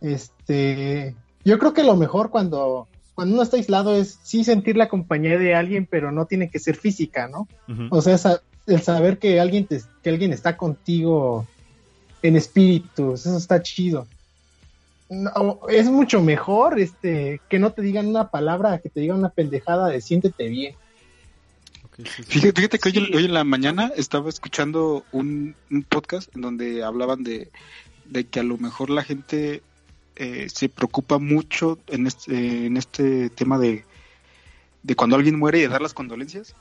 [0.00, 4.88] Este, yo creo que lo mejor cuando, cuando uno está aislado es sí sentir la
[4.88, 7.48] compañía de alguien, pero no tiene que ser física, ¿no?
[7.90, 8.18] O sea,
[8.66, 11.46] el saber que alguien, te, que alguien está contigo
[12.22, 14.06] en espíritu, eso está chido.
[15.68, 19.88] Es mucho mejor este que no te digan una palabra, que te digan una pendejada
[19.88, 20.74] de siéntete bien.
[22.04, 25.56] Fíjate, que hoy, en la mañana estaba escuchando un,
[25.88, 27.50] podcast en donde hablaban de,
[28.30, 29.62] que a lo mejor la gente
[30.16, 33.84] eh, se preocupa mucho en este, en este tema de,
[34.82, 36.54] de cuando alguien muere y de dar las condolencias.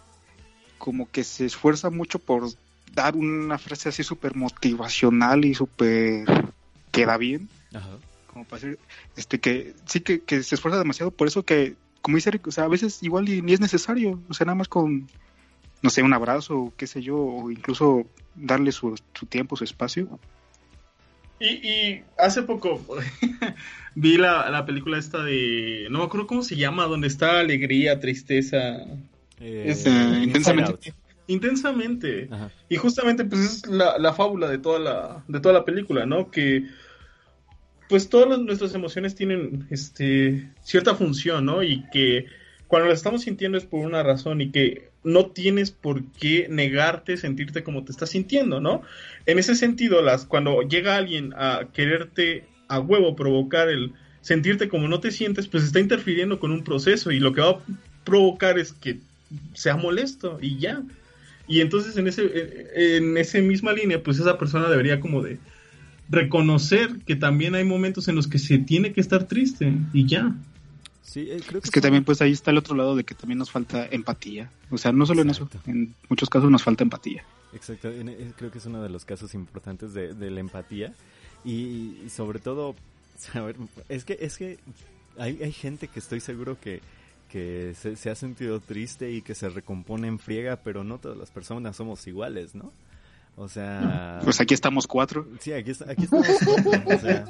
[0.77, 2.49] Como que se esfuerza mucho por
[2.93, 6.25] dar una frase así súper motivacional y súper
[6.91, 7.49] queda bien.
[8.35, 8.79] Como para decir,
[9.15, 12.51] este, que sí que, que se esfuerza demasiado por eso que como dice Eric, o
[12.51, 15.07] sea, a veces igual ni es necesario, o sea, nada más con,
[15.81, 20.19] no sé, un abrazo, qué sé yo, o incluso darle su, su tiempo, su espacio.
[21.39, 22.85] Y, y hace poco
[23.95, 28.01] vi la, la, película esta de, no me acuerdo cómo se llama, donde está alegría,
[28.01, 28.85] tristeza.
[29.39, 30.93] Eh, es, uh, intensamente.
[31.27, 32.27] Intensamente.
[32.29, 32.51] Ajá.
[32.69, 36.29] Y justamente pues es la, la, fábula de toda la, de toda la película, ¿no?
[36.29, 36.67] Que
[37.87, 41.63] pues todas nuestras emociones tienen este, cierta función, ¿no?
[41.63, 42.25] Y que
[42.67, 47.17] cuando las estamos sintiendo es por una razón y que no tienes por qué negarte
[47.17, 48.81] sentirte como te estás sintiendo, ¿no?
[49.27, 54.87] En ese sentido, las, cuando llega alguien a quererte a huevo provocar el sentirte como
[54.87, 57.59] no te sientes, pues está interfiriendo con un proceso y lo que va a
[58.03, 58.97] provocar es que
[59.53, 60.81] sea molesto y ya.
[61.47, 65.37] Y entonces en ese en esa misma línea, pues esa persona debería como de
[66.09, 70.35] reconocer que también hay momentos en los que se tiene que estar triste y ya.
[71.01, 73.15] Sí, eh, creo que es que también pues ahí está el otro lado de que
[73.15, 74.51] también nos falta empatía.
[74.71, 75.59] O sea, no solo Exacto.
[75.65, 77.23] en eso, en muchos casos nos falta empatía.
[77.53, 77.89] Exacto,
[78.35, 80.93] creo que es uno de los casos importantes de, de la empatía
[81.45, 82.75] y, y sobre todo,
[83.17, 83.55] saber,
[83.87, 84.59] es que es que
[85.17, 86.81] hay, hay gente que estoy seguro que
[87.29, 91.17] que se, se, ha sentido triste y que se recompone en friega, pero no todas
[91.17, 92.71] las personas somos iguales, ¿no?
[93.37, 94.21] O sea...
[94.23, 95.27] Pues aquí estamos cuatro.
[95.39, 96.95] Sí, aquí, aquí estamos cuatro.
[96.95, 97.25] o sea,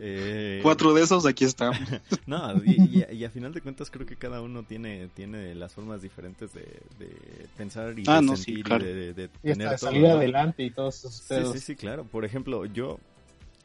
[0.00, 0.60] eh...
[0.62, 1.78] Cuatro de esos aquí estamos.
[2.26, 5.74] no, y, y, y, a final de cuentas creo que cada uno tiene, tiene las
[5.74, 6.62] formas diferentes de,
[6.98, 8.84] de pensar y ah, de no, sentir sí, claro.
[8.84, 9.90] y de, de, de Y tener hasta todo.
[9.90, 10.14] salir ¿no?
[10.14, 12.04] adelante y todos esos Sí, sí, sí, claro.
[12.04, 12.98] Por ejemplo, yo,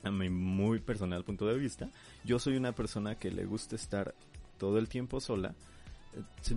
[0.03, 1.89] a mi muy personal punto de vista,
[2.25, 4.13] yo soy una persona que le gusta estar
[4.57, 5.55] todo el tiempo sola.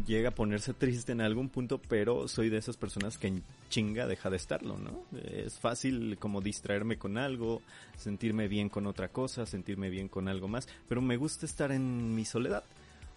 [0.06, 4.30] Llega a ponerse triste en algún punto, pero soy de esas personas que chinga deja
[4.30, 5.04] de estarlo, ¿no?
[5.20, 7.62] Es fácil como distraerme con algo,
[7.96, 12.14] sentirme bien con otra cosa, sentirme bien con algo más, pero me gusta estar en
[12.14, 12.64] mi soledad.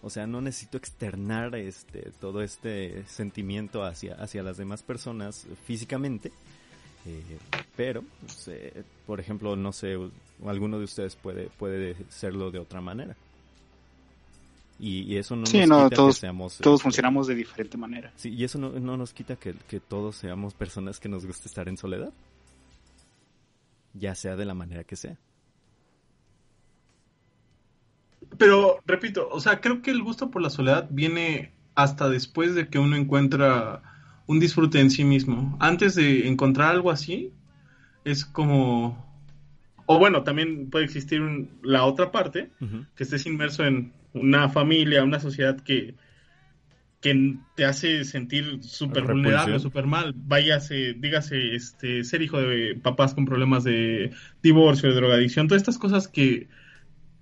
[0.01, 6.31] O sea, no necesito externar este todo este sentimiento hacia hacia las demás personas físicamente.
[7.05, 7.37] Eh,
[7.75, 9.97] pero, pues, eh, por ejemplo, no sé,
[10.45, 13.15] alguno de ustedes puede puede serlo de otra manera.
[14.79, 17.35] Y, y eso no Sí, nos no, quita todos- que seamos Todos este, funcionamos de
[17.35, 18.11] diferente manera.
[18.15, 21.47] Sí, y eso no, no nos quita que, que todos seamos personas que nos guste
[21.47, 22.11] estar en soledad.
[23.93, 25.17] Ya sea de la manera que sea.
[28.37, 32.67] Pero, repito, o sea, creo que el gusto por la soledad viene hasta después de
[32.67, 33.83] que uno encuentra
[34.25, 35.55] un disfrute en sí mismo.
[35.59, 37.31] Antes de encontrar algo así,
[38.05, 39.11] es como...
[39.85, 42.49] O bueno, también puede existir un- la otra parte,
[42.95, 45.95] que estés inmerso en una familia, una sociedad que,
[47.01, 50.13] que te hace sentir súper vulnerable, súper mal.
[50.15, 55.77] Váyase, dígase, este, ser hijo de papás con problemas de divorcio, de drogadicción, todas estas
[55.77, 56.47] cosas que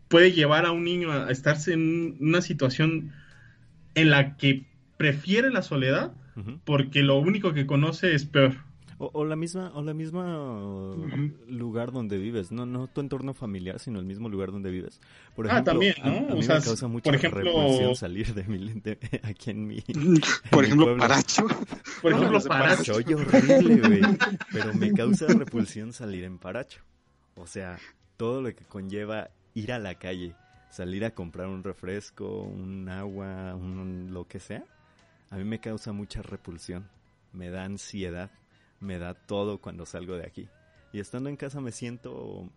[0.08, 3.14] puede llevar a un niño a estarse en una situación
[3.96, 4.66] en la que
[4.98, 6.14] prefiere la soledad
[6.64, 8.56] porque lo único que conoce es peor.
[9.04, 10.94] O, o la misma, o la misma
[11.48, 15.00] lugar donde vives, no, no tu entorno familiar, sino el mismo lugar donde vives.
[15.36, 16.16] Por Ah, ejemplo, también, a- ¿no?
[16.30, 19.50] a, O mí sea, me causa mucha por ejemplo- repulsión salir de mi de- aquí
[19.50, 21.02] en mi Por mi ejemplo, pueblo.
[21.02, 21.48] Paracho.
[22.02, 22.94] Por No, ejemplo, de Paracho.
[22.96, 24.02] Oye, horrible, güey.
[24.54, 26.82] Pero me causa repulsión salir en Paracho.
[27.36, 27.80] O sea,
[28.18, 30.36] todo lo que conlleva ir a la calle,
[30.70, 34.64] salir a comprar un refresco, un agua, un lo que sea,
[35.32, 36.88] a mí me causa mucha repulsión.
[37.34, 38.30] Me da ansiedad,
[38.82, 40.50] me da todo cuando salgo de aquí.
[40.92, 42.50] Y estando en casa me siento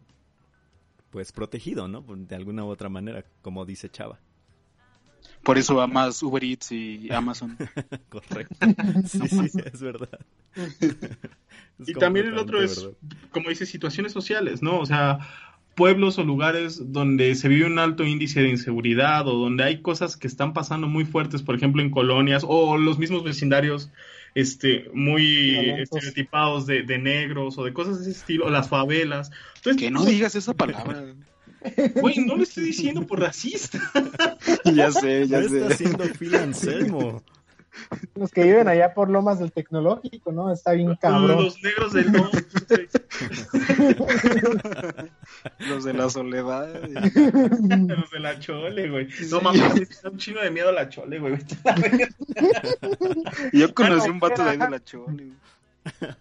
[1.11, 2.03] pues protegido, ¿no?
[2.03, 4.19] De alguna u otra manera, como dice Chava.
[5.45, 7.57] Por eso amas Uber Eats y Amazon.
[8.09, 8.57] Correcto.
[9.07, 10.19] Sí, sí, es verdad.
[11.77, 12.97] Es Y también el otro es, verdad.
[13.33, 14.79] como dice, situaciones sociales, ¿no?
[14.79, 15.19] O sea,
[15.75, 20.17] pueblos o lugares donde se vive un alto índice de inseguridad o donde hay cosas
[20.17, 23.91] que están pasando muy fuertes, por ejemplo, en colonias o los mismos vecindarios
[24.35, 25.83] este, muy Violentos.
[25.85, 29.31] estereotipados de, de negros o de cosas de ese estilo, o las favelas.
[29.57, 31.15] Entonces, que no digas esa palabra.
[32.01, 33.79] güey, no lo estoy diciendo por racista.
[34.75, 35.75] ya sé, ya Ya está sé.
[35.75, 37.23] haciendo fila Anselmo.
[38.15, 40.53] Los que viven allá por Lomas del Tecnológico, ¿no?
[40.53, 41.45] Está bien cabrón.
[41.45, 42.07] Los negros del.
[45.69, 46.69] Los de la soledad.
[46.83, 49.07] Los de la chole, güey.
[49.31, 49.45] No Sí.
[49.45, 51.37] mames, está un chino de miedo a la chole, güey.
[53.53, 55.29] Yo conocí un vato de ahí de la chole.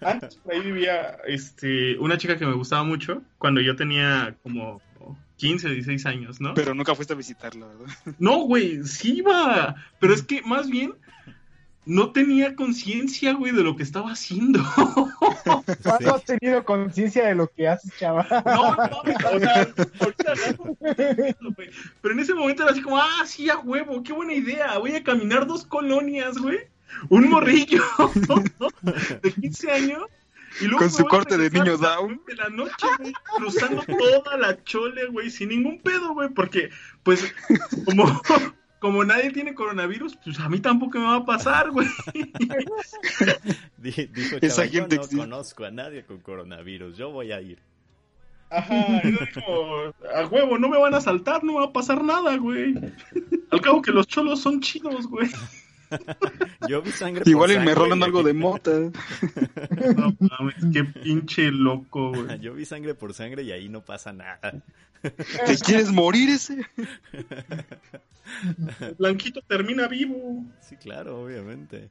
[0.02, 4.82] Antes por ahí vivía este, una chica que me gustaba mucho cuando yo tenía como
[5.38, 6.54] 15, 16 años, ¿no?
[6.54, 7.94] Pero nunca fuiste a visitarla, ¿verdad?
[8.20, 9.76] No, güey, sí iba.
[10.00, 10.94] Pero es que más bien
[11.86, 14.64] no tenía conciencia, güey, de lo que estaba haciendo.
[15.84, 18.28] ¿Cuándo has tenido conciencia de lo que haces, chaval?
[18.46, 19.68] No, no, o sea,
[20.00, 20.34] ahorita
[21.42, 21.70] no, güey.
[22.02, 24.78] Pero en ese momento era así como, ah, sí, a huevo, qué buena idea.
[24.78, 26.60] Voy a caminar dos colonias, güey.
[27.10, 27.84] Un morrillo
[29.22, 30.04] de 15 años.
[30.62, 32.22] Y luego Con su corte de niño down.
[32.28, 36.70] De la noche, güey, cruzando toda la chole, güey, sin ningún pedo, güey, porque,
[37.02, 37.34] pues,
[37.86, 38.22] como,
[38.84, 41.88] como nadie tiene coronavirus, pues a mí tampoco me va a pasar, güey.
[43.78, 45.18] Di- Dijo Esa Chava, yo gente no existe.
[45.24, 47.60] conozco a nadie con coronavirus, yo voy a ir.
[48.50, 52.36] Ajá, es como, a huevo, no me van a saltar, no va a pasar nada,
[52.36, 52.76] güey.
[53.52, 55.30] Al cabo que los cholos son chidos, güey.
[56.68, 58.72] Yo vi sangre Igual y me rolan algo de mota.
[58.80, 62.40] No mames, qué pinche loco, güey.
[62.42, 64.62] Yo vi sangre por sangre y ahí no pasa nada.
[65.46, 66.66] ¿Te quieres morir ese?
[68.98, 70.44] Blanquito termina vivo.
[70.62, 71.90] Sí, claro, obviamente.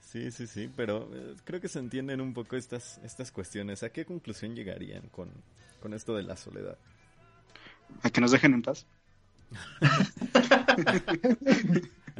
[0.00, 3.82] Sí, sí, sí, pero eh, creo que se entienden un poco estas, estas cuestiones.
[3.82, 5.30] ¿A qué conclusión llegarían con,
[5.80, 6.76] con esto de la soledad?
[8.02, 8.86] A que nos dejen en paz.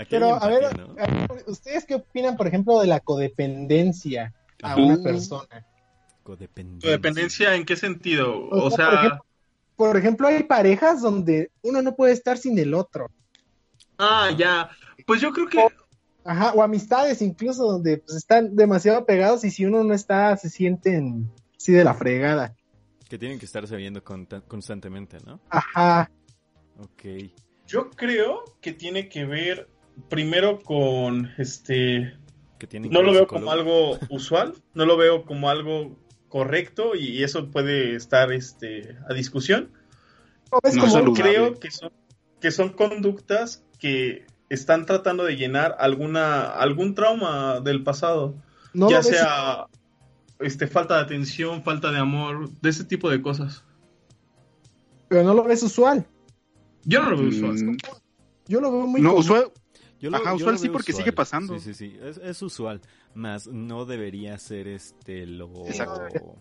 [0.08, 0.94] Pero, a ver, ¿no?
[0.98, 4.84] a ver, ¿ustedes qué opinan, por ejemplo, de la codependencia a Uh.
[4.86, 5.66] una persona?
[6.22, 6.90] Codependencia.
[6.90, 8.34] ¿Dependencia en qué sentido?
[8.48, 9.26] O O sea, por sea, ejemplo-
[9.80, 13.10] Por ejemplo, hay parejas donde uno no puede estar sin el otro.
[13.96, 14.68] ah, ya.
[15.06, 15.66] Pues yo creo que
[16.22, 20.50] Ajá, o amistades incluso donde pues, están demasiado pegados y si uno no está, se
[20.50, 22.54] sienten así de la fregada.
[23.08, 25.40] Que tienen que estarse viendo constantemente, ¿no?
[25.48, 26.10] Ajá.
[26.78, 27.30] Ok.
[27.66, 29.66] yo creo que tiene que ver
[30.10, 32.18] primero con este
[32.58, 35.96] Que tienen no lo veo como algo usual, no lo veo como algo
[36.30, 39.70] correcto y eso puede estar este a discusión.
[40.62, 41.12] Es No.
[41.12, 41.92] Creo que son
[42.40, 48.34] que son conductas que están tratando de llenar alguna algún trauma del pasado.
[48.72, 49.66] no ya sea
[50.38, 53.62] este falta de atención, falta de amor, de ese tipo de cosas.
[55.08, 56.06] pero no lo ves usual.
[56.84, 57.54] Yo no lo veo usual.
[57.62, 57.76] Mm,
[58.48, 59.20] Yo lo veo muy no, común.
[59.20, 59.52] usual.
[60.00, 61.58] Yo Ajá, yo usual sí, porque sigue pasando.
[61.58, 61.98] Sí, sí, sí.
[62.02, 62.80] Es, es usual.
[63.14, 65.66] Más no debería ser este lo.
[65.66, 66.36] Exacto.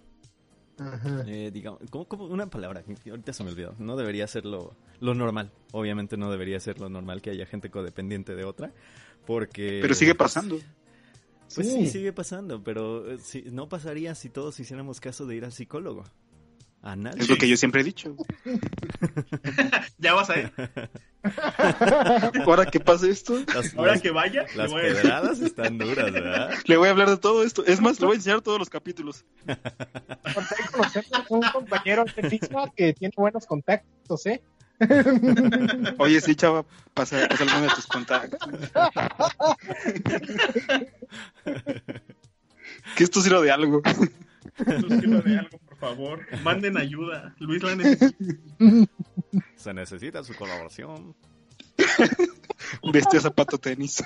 [0.78, 1.24] Ajá.
[1.28, 2.26] Eh, digamos, ¿cómo, cómo?
[2.26, 3.76] una palabra, ahorita se me olvidó.
[3.80, 5.52] No debería ser lo, lo normal.
[5.74, 8.72] Obviamente no debería ser lo normal que haya gente codependiente de otra.
[9.26, 9.80] Porque.
[9.82, 10.58] Pero sigue pasando.
[11.54, 11.86] Pues Sí.
[11.86, 12.64] sí, sigue pasando.
[12.64, 16.06] Pero eh, si, no pasaría si todos hiciéramos caso de ir al psicólogo.
[16.82, 17.22] A nadie.
[17.22, 18.16] Es lo que yo siempre he dicho.
[19.98, 20.54] Ya vas a ir.
[22.46, 24.88] Ahora que pase esto, Las, Ahora las- que vaya, le las voy a
[25.46, 26.52] están duras, ¿verdad?
[26.66, 27.66] le voy a hablar de todo esto.
[27.66, 29.26] Es más, le voy a enseñar todos los capítulos.
[30.74, 34.42] Conocemos un compañero de misma que tiene buenos contactos, ¿eh?
[35.98, 36.64] Oye, sí, chava,
[36.94, 38.40] pasa, pasa alguno de tus contactos.
[42.96, 43.82] que esto sirva de algo.
[44.58, 46.26] Esto sirva de algo, favor.
[46.44, 47.36] Manden ayuda.
[47.40, 48.18] Luis la necesita.
[49.56, 51.16] Se necesita su colaboración.
[52.94, 54.04] Vestido zapato tenis.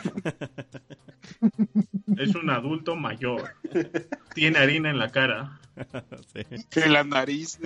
[2.18, 3.56] Es un adulto mayor.
[4.34, 5.60] Tiene harina en la cara.
[6.34, 6.82] Sí.
[6.82, 7.58] En la nariz.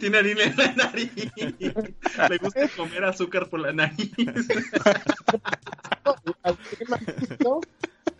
[0.00, 1.12] Tiene harina en la nariz.
[2.28, 4.10] Le gusta comer azúcar por la nariz.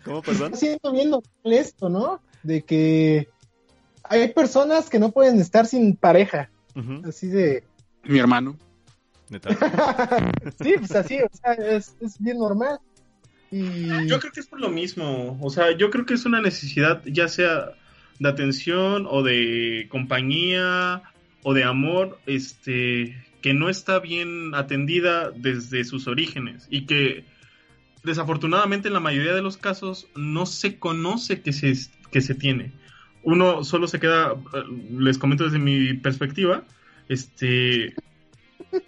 [0.05, 0.55] ¿Cómo, perdón?
[0.55, 2.21] Está siendo bien normal esto, ¿no?
[2.45, 3.29] De que
[4.05, 6.51] hay personas que no pueden estar sin pareja.
[7.07, 7.65] Así de.
[8.05, 8.59] Mi hermano.
[10.63, 12.79] Sí, pues así, o sea, es, es bien normal.
[13.51, 14.07] Y.
[14.07, 15.39] Yo creo que es por lo mismo.
[15.41, 17.73] O sea, yo creo que es una necesidad, ya sea
[18.19, 21.03] de atención o de compañía
[21.43, 27.25] o de amor, este, que no está bien atendida desde sus orígenes y que
[28.03, 31.75] desafortunadamente en la mayoría de los casos no se conoce que se,
[32.11, 32.73] que se tiene.
[33.25, 34.63] Uno solo se queda, eh,
[34.99, 36.65] les comento desde mi perspectiva,
[37.09, 37.95] este,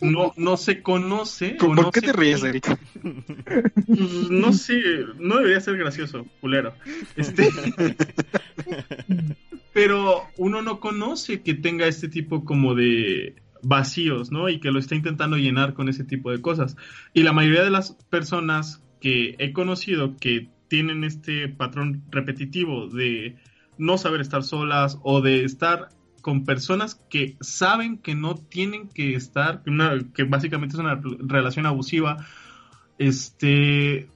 [0.01, 1.57] no, no se conoce.
[1.59, 2.79] ¿Por no qué se te ríes, Erika?
[3.03, 4.81] pues, no sé,
[5.18, 6.75] no debería ser gracioso, culero.
[7.16, 7.49] Este,
[9.72, 14.49] pero uno no conoce que tenga este tipo como de vacíos, ¿no?
[14.49, 16.77] Y que lo está intentando llenar con ese tipo de cosas.
[17.12, 23.37] Y la mayoría de las personas que he conocido que tienen este patrón repetitivo de
[23.79, 25.91] no saber estar solas o de estar
[26.22, 31.01] con personas que saben que no tienen que estar, que una, que básicamente es una
[31.20, 32.27] relación abusiva,
[32.99, 34.09] este,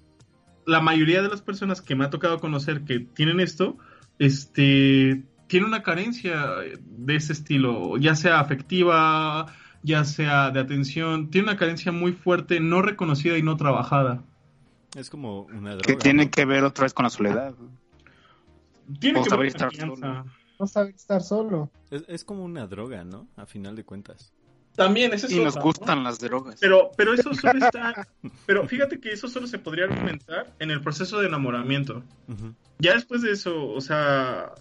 [0.67, 3.79] la mayoría de las personas que me ha tocado conocer que tienen esto,
[4.19, 6.47] este, tiene una carencia
[6.85, 9.47] de ese estilo, ya sea afectiva,
[9.83, 14.23] ya sea de atención, tiene una carencia muy fuerte, no reconocida y no trabajada.
[14.97, 15.87] Es como una droga.
[15.87, 16.31] Que tiene ¿no?
[16.31, 17.55] que ver otra vez con la soledad.
[18.99, 20.25] Tiene O que saber estar confianza.
[20.59, 21.71] No saber estar solo.
[21.91, 23.29] Es, es como una droga, ¿no?
[23.37, 24.33] A final de cuentas.
[24.77, 25.63] También, es Y nos ¿no?
[25.63, 26.57] gustan las drogas.
[26.61, 28.07] Pero, pero eso solo está.
[28.47, 32.03] Pero fíjate que eso solo se podría argumentar en el proceso de enamoramiento.
[32.79, 34.53] Ya después de eso, o sea,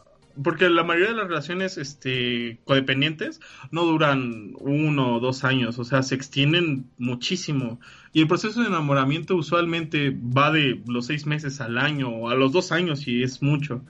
[0.43, 3.39] porque la mayoría de las relaciones este, codependientes
[3.71, 7.79] no duran uno o dos años, o sea, se extienden muchísimo.
[8.11, 12.35] Y el proceso de enamoramiento usualmente va de los seis meses al año o a
[12.35, 13.83] los dos años si es mucho.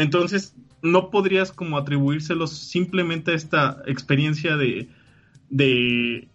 [0.00, 4.88] Entonces, no podrías como atribuírselos simplemente a esta experiencia de,
[5.50, 6.28] de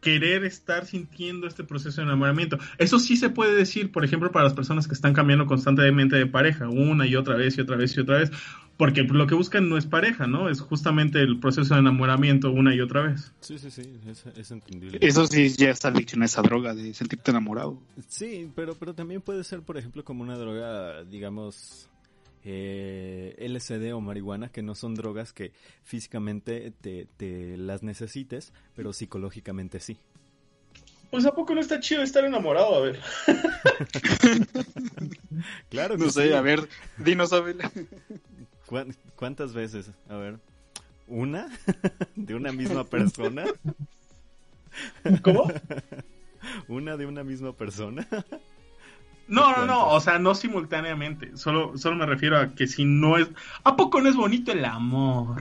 [0.00, 2.58] querer estar sintiendo este proceso de enamoramiento.
[2.78, 6.26] Eso sí se puede decir, por ejemplo, para las personas que están cambiando constantemente de
[6.26, 8.30] pareja, una y otra vez y otra vez y otra vez,
[8.76, 10.48] porque lo que buscan no es pareja, ¿no?
[10.48, 13.32] Es justamente el proceso de enamoramiento una y otra vez.
[13.40, 14.98] Sí, sí, sí, es, es entendible.
[15.00, 17.78] Eso sí ya está adicción a esa droga de sentirte enamorado.
[18.08, 21.88] Sí, pero, pero también puede ser, por ejemplo, como una droga, digamos,
[22.44, 28.92] eh, LSD o marihuana, que no son drogas que físicamente te, te las necesites, pero
[28.92, 29.96] psicológicamente sí.
[31.10, 33.00] Pues a poco no está chido estar enamorado, a ver.
[35.68, 36.32] Claro No sé, sí.
[36.32, 36.68] a ver,
[36.98, 37.58] dinos, Abel.
[38.66, 39.90] ¿Cuán- ¿Cuántas veces?
[40.08, 40.38] A ver.
[41.06, 41.48] ¿Una?
[42.16, 43.44] ¿De una misma persona?
[45.22, 45.50] ¿Cómo?
[46.68, 48.06] ¿Una de una misma persona?
[49.26, 51.36] No, no, no, o sea, no simultáneamente.
[51.36, 53.28] Solo, solo me refiero a que si no es.
[53.62, 55.40] ¿A poco no es bonito el amor?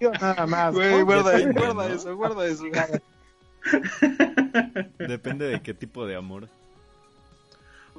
[0.20, 0.74] Nada más.
[0.74, 1.94] Güey, guarda, Depende, guarda ¿no?
[1.94, 2.64] eso, guarda eso.
[4.98, 6.48] Depende de qué tipo de amor.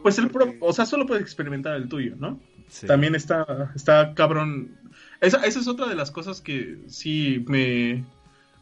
[0.01, 2.39] Pues el pro, o sea, solo puedes experimentar el tuyo, ¿no?
[2.69, 2.87] Sí.
[2.87, 4.75] También está, está cabrón.
[5.19, 8.03] Esa, esa es otra de las cosas que sí me,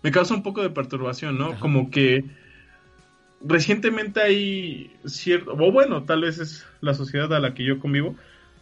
[0.02, 1.52] me causa un poco de perturbación, ¿no?
[1.52, 1.60] Ajá.
[1.60, 2.26] Como que
[3.42, 8.16] recientemente hay cierto, o bueno, tal vez es la sociedad a la que yo convivo,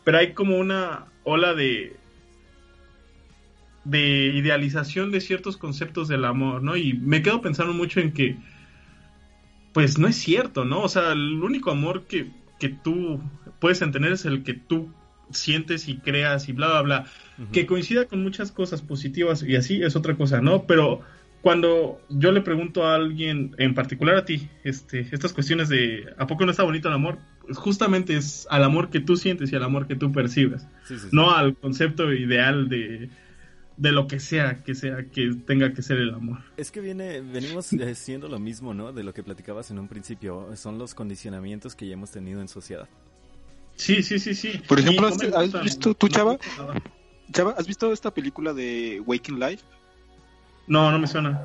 [0.03, 1.95] pero hay como una ola de
[3.83, 6.75] de idealización de ciertos conceptos del amor, ¿no?
[6.75, 8.35] Y me quedo pensando mucho en que
[9.71, 10.81] pues no es cierto, ¿no?
[10.81, 13.21] O sea, el único amor que, que tú
[13.59, 14.91] puedes entender es el que tú
[15.31, 17.05] sientes y creas y bla, bla, bla.
[17.51, 20.63] Que coincida con muchas cosas positivas y así es otra cosa, ¿no?
[20.63, 21.01] Pero
[21.47, 26.27] cuando yo le pregunto a alguien, en particular a ti, este, estas cuestiones de ¿a
[26.27, 27.19] poco no está bonito el amor?
[27.39, 30.99] Pues justamente es al amor que tú sientes y al amor que tú percibes, Sí,
[30.99, 31.07] sí, sí.
[31.13, 33.09] no al concepto ideal de,
[33.77, 36.39] de lo que sea que sea que tenga que ser el amor.
[36.57, 38.91] Es que viene, venimos eh, siendo lo mismo, ¿no?
[38.91, 40.53] De lo que platicabas en un principio.
[40.57, 42.89] Son los condicionamientos que ya hemos tenido en sociedad.
[43.77, 44.61] Sí, sí, sí, sí.
[44.67, 46.37] Por ejemplo, ¿has gusta, visto tú, Chava?
[47.31, 49.63] Chava, ¿has visto esta película de Waking Life?
[50.67, 51.39] No, no me suena.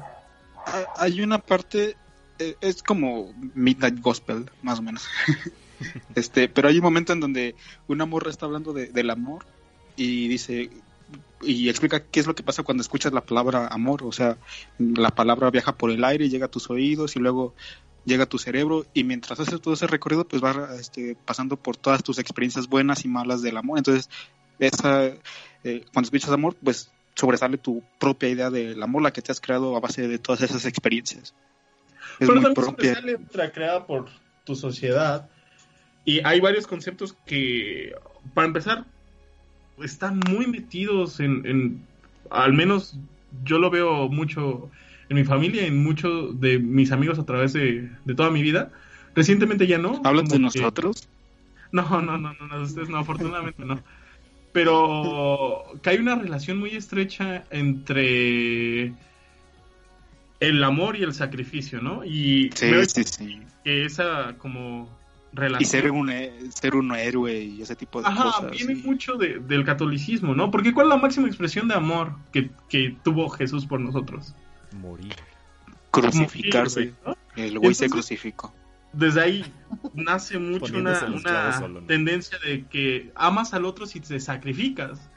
[0.66, 1.96] Ah, Hay una parte,
[2.38, 5.06] eh, es como Midnight Gospel, más o menos.
[6.14, 7.54] este, pero hay un momento en donde
[7.88, 9.44] una morra está hablando de- del amor
[9.96, 10.70] y dice
[11.42, 14.38] y explica qué es lo que pasa cuando escuchas la palabra amor, o sea,
[14.78, 17.54] la palabra viaja por el aire, llega a tus oídos y luego
[18.04, 21.76] llega a tu cerebro y mientras haces todo ese recorrido pues vas este, pasando por
[21.76, 24.08] todas tus experiencias buenas y malas del amor, entonces
[24.58, 25.06] esa
[25.64, 29.40] eh, cuando escuchas amor pues sobresale tu propia idea del amor, la que te has
[29.40, 31.34] creado a base de todas esas experiencias.
[32.18, 32.94] Es Pero muy también propia.
[32.94, 34.08] sale otra creada por
[34.44, 35.28] tu sociedad.
[36.04, 37.94] Y hay varios conceptos que,
[38.34, 38.84] para empezar,
[39.82, 41.86] están muy metidos en, en-
[42.30, 42.96] al menos
[43.44, 44.70] yo lo veo mucho
[45.08, 48.72] en mi familia en muchos de mis amigos a través de, de toda mi vida.
[49.14, 50.00] Recientemente ya no.
[50.04, 51.08] ¿Hablas de que- nosotros?
[51.70, 53.82] no, no, no, no, no, ustedes no, afortunadamente no.
[54.52, 58.92] Pero que hay una relación muy estrecha entre
[60.40, 62.04] el amor y el sacrificio, ¿no?
[62.04, 63.40] Y Sí, sí, sí.
[63.64, 64.88] que esa como
[65.32, 65.62] relación...
[65.62, 66.10] Y ser un,
[66.52, 68.50] ser un héroe y ese tipo de Ajá, cosas.
[68.50, 70.50] viene mucho de- del catolicismo, ¿no?
[70.50, 74.34] Porque ¿cuál es la máxima expresión de amor que, que tuvo Jesús por nosotros?
[74.80, 75.14] Morir.
[75.90, 76.80] Crucificarse.
[76.80, 77.42] Morir, güey, ¿no?
[77.44, 78.52] El güey se crucificó.
[78.92, 79.44] Desde ahí
[79.94, 81.86] nace mucho una, una clavos solo, ¿no?
[81.86, 85.08] tendencia de que amas al otro si te sacrificas.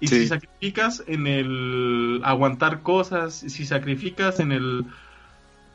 [0.00, 0.16] Y Sí.
[0.20, 4.86] si sacrificas en el aguantar cosas, si sacrificas en el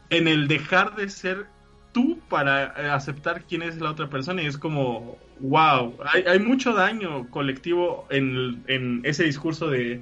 [0.09, 1.47] en el dejar de ser
[1.91, 6.39] tú para eh, aceptar quién es la otra persona y es como wow, hay, hay
[6.39, 10.01] mucho daño colectivo en, el- en ese discurso de,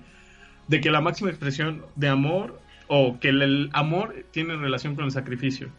[0.67, 5.05] de que la máxima expresión de amor o que el, el amor tiene relación con
[5.05, 5.69] el sacrificio.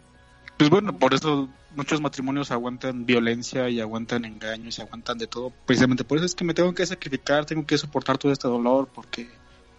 [0.59, 5.53] Pues bueno, por eso muchos matrimonios aguantan violencia y aguantan engaños y aguantan de todo.
[5.67, 8.89] Precisamente por eso es que me tengo que sacrificar, tengo que soportar todo este dolor
[8.93, 9.31] porque,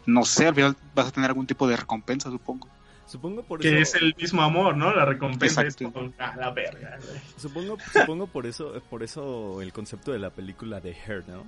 [0.05, 2.67] no sé, al final vas a tener algún tipo de recompensa, supongo.
[3.07, 3.97] Supongo por que eso.
[3.97, 4.93] es el mismo amor, ¿no?
[4.93, 5.87] La recompensa Exacto.
[5.87, 7.19] es como, ah, la verga, güey.
[7.37, 11.43] Supongo, supongo por eso, por eso el concepto de la película de Her, ¿no?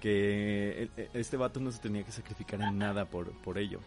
[0.00, 3.80] Que el- este vato no se tenía que sacrificar en nada por, por ello.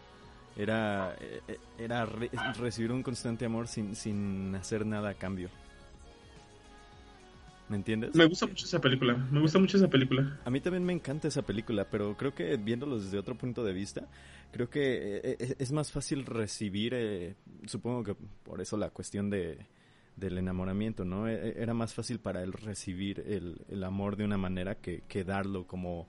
[0.56, 5.48] Era, eh, era re- recibir un constante amor sin, sin hacer nada a cambio.
[7.68, 8.16] ¿Me entiendes?
[8.16, 10.40] Me gusta mucho esa película, me gusta mucho esa película.
[10.44, 13.72] A mí también me encanta esa película, pero creo que viéndolo desde otro punto de
[13.72, 14.08] vista,
[14.50, 17.36] creo que eh, eh, es más fácil recibir, eh,
[17.66, 19.58] supongo que por eso la cuestión de
[20.16, 21.28] del enamoramiento, ¿no?
[21.28, 25.02] Eh, eh, Era más fácil para él recibir el, el amor de una manera que,
[25.08, 26.08] que darlo como...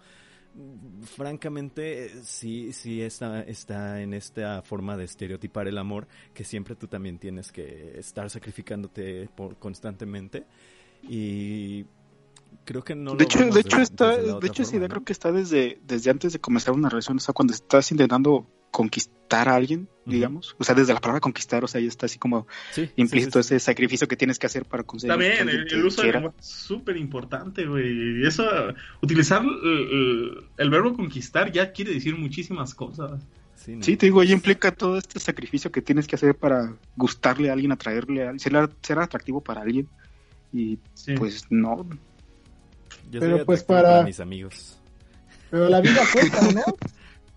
[1.03, 6.75] Francamente, eh, sí, sí está, está en esta forma de estereotipar el amor, que siempre
[6.75, 10.45] tú también tienes que estar sacrificándote por, constantemente.
[11.03, 11.85] Y
[12.65, 15.31] creo que no de lo hecho, de hecho está, de hecho esa creo que está
[15.31, 19.87] desde, desde antes de comenzar una relación, o sea, cuando estás intentando conquistar a alguien,
[20.05, 23.41] digamos, o sea, desde la palabra conquistar, o sea, ya está así como Sí, implícito
[23.43, 23.55] sí, sí.
[23.55, 25.85] ese sacrificio que tienes que hacer para conseguir Está que bien, alguien el, te el
[25.85, 28.25] uso del es súper importante, güey.
[28.25, 28.43] Eso,
[29.01, 33.21] utilizar el, verbo conquistar ya quiere decir muchísimas cosas.
[33.55, 33.83] Sí, ¿no?
[33.83, 37.53] Sí, te digo, ya implica todo este sacrificio que tienes que hacer para gustarle a
[37.53, 39.87] alguien, atraerle a alguien, ser, ser atractivo para alguien.
[40.51, 41.13] Y Sí.
[41.13, 41.87] pues no,
[43.11, 44.77] Yo Pero, soy pues, atractivo para- mis amigos.
[45.49, 46.63] Pero la vida cuesta, ¿no?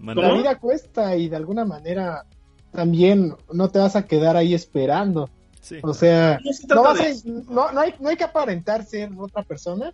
[0.05, 2.25] La vida cuesta y de alguna manera
[2.73, 5.31] también no te vas a quedar ahí esperando.
[5.61, 5.77] Sí.
[5.83, 8.85] O sea, No se no, trata vas a- no, no hay, no hay que aparentar
[8.85, 9.93] ser otra persona,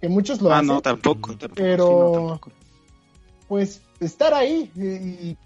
[0.00, 2.50] que muchos lo ah, hacen, no, tampoco, tampoco, Pero- sí, no, tampoco.
[3.48, 4.80] pues estar ahí y,
[5.30, 5.36] y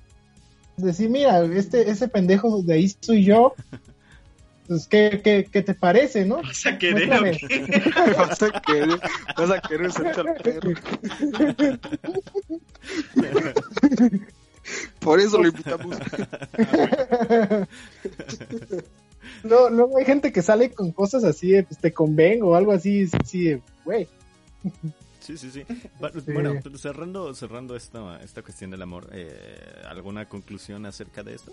[0.78, 3.52] decir, mira, este, ese pendejo de ahí soy yo,
[4.66, 6.42] pues ¿qué, qué, qué te parece, no?
[6.42, 7.72] ¿Vas a querer o qué?
[8.18, 8.98] vas a querer,
[9.36, 9.88] vas a querer
[10.20, 10.70] al perro.
[15.00, 15.96] Por eso lo invitamos.
[19.44, 22.72] no, luego hay gente que sale con cosas así, de, pues te convengo o algo
[22.72, 24.08] así, así de, güey.
[25.20, 25.64] Sí, sí, sí.
[26.02, 26.32] Va- Sí.
[26.32, 31.52] Bueno, cerrando, cerrando esta, esta cuestión del amor, eh, ¿alguna conclusión acerca de esto?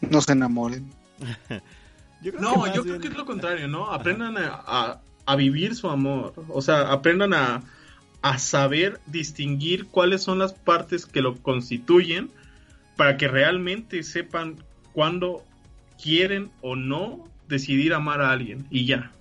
[0.00, 0.90] No se enamoren.
[2.22, 3.92] Yo creo que No, yo bien- creo que es lo contrario, ¿no?
[3.92, 6.32] Aprendan a, a- a vivir su amor.
[6.48, 7.62] O sea, aprendan a,
[8.22, 12.30] a saber distinguir cuáles son las partes que lo constituyen
[12.96, 14.56] para que realmente sepan
[14.92, 15.44] cuándo
[16.02, 19.12] quieren o no decidir amar a alguien y ya.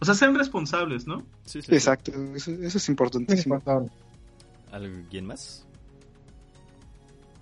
[0.00, 1.18] O sea, sean responsables, ¿no?
[1.44, 1.74] Sí, sí, sí.
[1.74, 3.62] Exacto, eso, eso es importantísimo.
[4.70, 5.64] ¿Alguien más?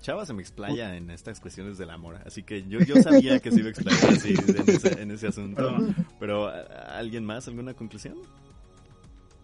[0.06, 3.50] Chava se me explaya en estas cuestiones del amor, así que yo, yo sabía que
[3.50, 5.56] se iba a explayar así en ese, en ese asunto.
[5.56, 5.96] Perdón.
[6.20, 6.60] Pero, ¿a-
[6.96, 7.48] ¿alguien más?
[7.48, 8.14] ¿Alguna conclusión?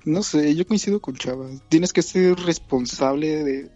[0.04, 1.48] No sé, yo coincido con Chava.
[1.68, 3.70] Tienes que ser responsable de,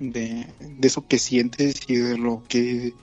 [0.00, 2.94] de, de eso que sientes y de lo que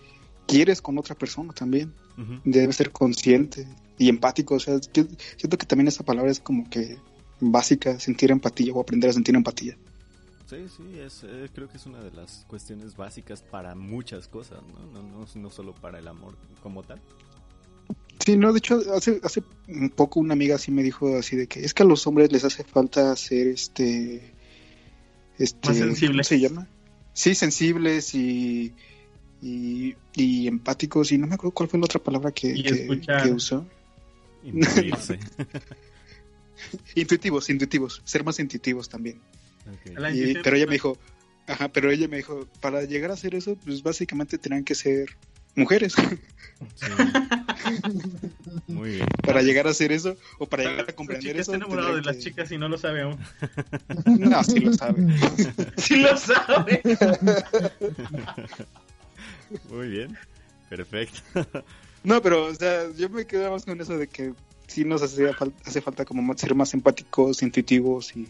[0.47, 1.93] quieres con otra persona también.
[2.17, 2.39] Ujú.
[2.43, 3.67] Debes ser consciente
[3.99, 4.55] y empático.
[4.55, 5.05] O sea, yo
[5.37, 6.97] siento que también esa palabra es como que
[7.39, 9.77] básica, sentir empatía o aprender a sentir empatía.
[10.51, 14.59] Sí, sí, es, eh, creo que es una de las cuestiones básicas para muchas cosas,
[14.61, 15.01] ¿no?
[15.01, 17.01] No, no, no solo para el amor como tal.
[18.19, 21.47] Sí, no, de hecho, hace, hace un poco una amiga así me dijo así de
[21.47, 24.33] que es que a los hombres les hace falta ser este...
[25.39, 26.27] este Más sensibles.
[26.27, 26.67] ¿Cómo se llama?
[27.13, 28.73] Sí, sensibles y,
[29.41, 32.69] y, y empáticos y no me acuerdo cuál fue la otra palabra que, Y que,
[32.73, 33.23] escuchar.
[33.23, 33.65] que usó.
[36.95, 39.21] Intuitivos, intuitivos, ser más intuitivos también.
[40.13, 40.97] Y- pero ella me dijo,
[41.47, 45.05] ajá, pero ella me dijo, para llegar a hacer eso, pues básicamente tenían que ser
[45.55, 45.93] mujeres.
[46.75, 46.85] Sí.
[48.67, 49.07] Muy bien.
[49.25, 51.53] para llegar a hacer eso o para llegar a comprender eso.
[51.53, 53.17] está enamorado de las chicas y no lo sabe aún.
[54.05, 55.07] No, sí lo sabe.
[55.77, 56.83] Sí lo sabe.
[59.71, 60.15] Muy bien.
[60.69, 61.19] Perfecto.
[62.03, 64.33] No, pero, o sea, yo me quedo más con eso de que
[64.67, 65.29] sí nos hace,
[65.65, 68.27] hace falta como ser más empáticos, intuitivos y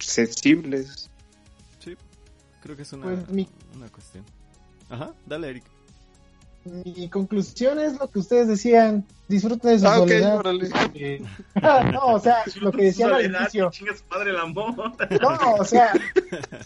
[0.00, 1.08] sensibles.
[1.78, 1.96] Sí,
[2.62, 4.24] creo que es una, Pues, mi- una cuestión.
[4.88, 5.64] Ajá, dale, Eric.
[6.64, 10.36] Mi conclusión es lo que ustedes decían, disfruten de su Ah, soledad.
[10.36, 10.68] órale.
[10.94, 11.22] Eh,
[11.94, 13.70] no, o sea, lo que decían al Soledad, inicio.
[13.70, 14.74] Chinga su padre el amor.
[14.76, 15.92] No, o sea,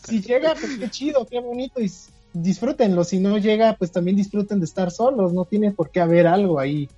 [0.05, 1.93] si llega, pues qué chido, qué bonito y
[2.33, 3.05] disfrútenlo.
[3.05, 5.33] Si no llega, pues también disfruten de estar solos.
[5.33, 6.89] No tiene por qué haber algo ahí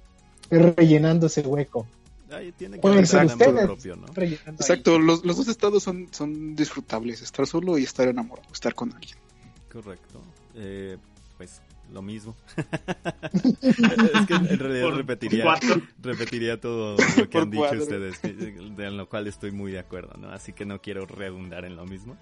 [0.50, 1.86] rellenando ese hueco.
[2.36, 3.64] Ahí tiene que ser ustedes.
[3.64, 4.06] propio, ¿no?
[4.16, 8.92] Exacto, los, los dos estados son, son disfrutables, estar solo y estar enamorado, estar con
[8.92, 9.16] alguien.
[9.72, 10.22] Correcto.
[10.54, 10.96] Eh,
[11.36, 11.60] pues
[11.92, 12.34] lo mismo.
[13.62, 15.80] es que en realidad Por repetiría, cuatro.
[16.02, 17.82] repetiría todo lo que han dicho cuatro.
[17.82, 20.30] ustedes, que- de lo cual estoy muy de acuerdo, ¿no?
[20.30, 22.16] Así que no quiero redundar en lo mismo.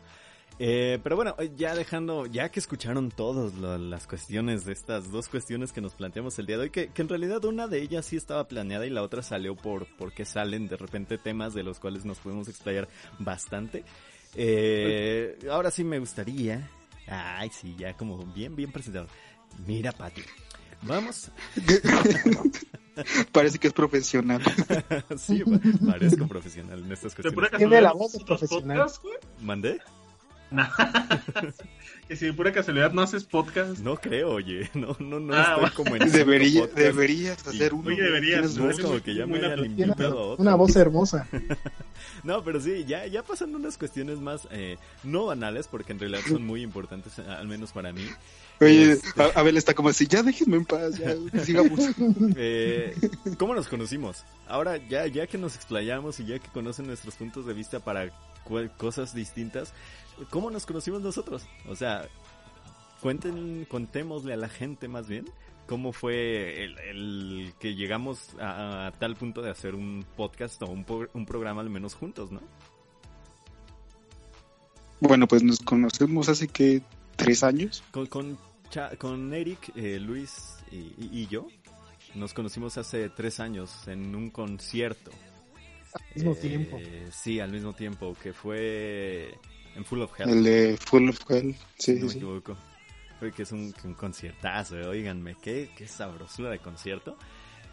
[0.58, 5.72] Eh, pero bueno, ya dejando, ya que escucharon todas las cuestiones de estas dos cuestiones
[5.72, 8.16] que nos planteamos el día de hoy, que, que, en realidad una de ellas sí
[8.16, 12.04] estaba planeada y la otra salió por porque salen de repente temas de los cuales
[12.04, 12.88] nos podemos explayar
[13.18, 13.84] bastante.
[14.36, 16.68] Eh, ahora sí me gustaría,
[17.08, 19.08] ay sí, ya como bien, bien presentado.
[19.66, 20.22] Mira, Pati,
[20.82, 21.30] vamos.
[23.32, 24.40] Parece que es profesional.
[25.16, 25.42] sí,
[25.84, 27.50] parezco profesional en estas cuestiones.
[27.56, 28.88] Tiene la voz de profesional.
[29.40, 29.80] ¿Mandé?
[32.08, 33.78] que si de pura casualidad no haces podcast.
[33.78, 34.70] No creo, oye.
[34.74, 37.88] No, no, no ah, estoy como en Debería, Deberías hacer uno.
[37.88, 38.56] Oye, deberías.
[38.56, 40.42] No es como que ya me hayan invitado a otro.
[40.42, 41.26] Una voz hermosa.
[42.24, 46.22] no, pero sí, ya, ya pasando unas cuestiones más eh, no banales, porque en realidad
[46.28, 48.06] son muy importantes, al menos para mí.
[48.60, 49.10] Oye, este...
[49.34, 51.80] Abel está como así, ya déjenme en paz, ya sigamos.
[52.36, 52.94] Eh,
[53.38, 54.24] ¿Cómo nos conocimos?
[54.48, 58.10] Ahora, ya, ya que nos explayamos y ya que conocen nuestros puntos de vista para
[58.76, 59.72] cosas distintas,
[60.30, 61.46] ¿cómo nos conocimos nosotros?
[61.68, 62.08] O sea,
[63.00, 65.24] cuenten, contémosle a la gente más bien
[65.66, 70.84] cómo fue el, que llegamos a, tal punto de hacer un podcast o un,
[71.14, 72.40] un programa al menos juntos, ¿no?
[75.00, 76.82] Bueno, pues nos conocemos hace que
[77.16, 77.82] tres años.
[77.90, 78.38] Con, con,
[78.98, 81.46] con Eric, eh, Luis y, y, yo
[82.14, 85.10] nos conocimos hace tres años en un concierto.
[85.92, 86.78] Al mismo eh, tiempo.
[87.12, 89.34] Sí, al mismo tiempo, que fue
[89.76, 90.30] en Full of Hell.
[90.30, 91.94] El de Full of Hell, sí.
[91.94, 92.18] No sí.
[92.18, 92.56] me equivoco.
[93.18, 97.16] Fue que es un, un conciertazo, eh, oíganme, qué, qué sabrosura de concierto.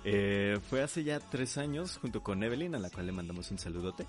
[0.04, 3.60] Eh, fue hace ya tres años junto con Evelyn, a la cual le mandamos un
[3.60, 4.08] saludote.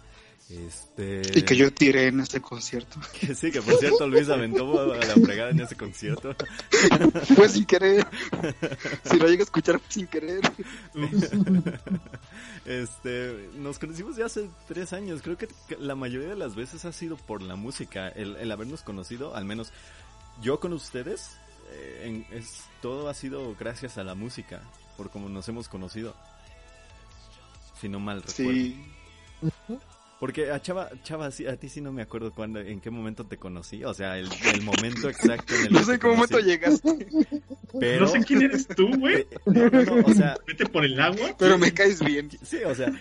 [0.48, 1.22] Este...
[1.34, 2.98] Y que yo tiré en este concierto.
[3.20, 6.34] Que sí, que por cierto Luis aventó a la fregada en ese concierto.
[7.34, 8.06] Fue sin querer.
[9.04, 10.40] Si lo llega a escuchar fue sin querer.
[12.64, 15.20] Este, nos conocimos ya hace tres años.
[15.20, 15.48] Creo que
[15.80, 18.08] la mayoría de las veces ha sido por la música.
[18.08, 19.72] El, el habernos conocido, al menos
[20.40, 21.32] yo con ustedes,
[21.72, 24.62] eh, en, es, todo ha sido gracias a la música
[24.96, 26.14] por como nos hemos conocido.
[27.80, 28.52] Si no mal recuerdo.
[28.52, 28.80] Sí.
[30.20, 33.38] Porque a Chava, Chava, a ti sí no me acuerdo cuándo, en qué momento te
[33.38, 37.08] conocí, o sea, el, el momento exacto en el No sé te qué momento llegaste,
[37.80, 39.26] Pero, No sé quién eres tú, güey.
[39.46, 41.34] no, no, no, o sea, Vete por el agua.
[41.36, 42.30] pero me caes bien.
[42.44, 42.92] sí, o sea,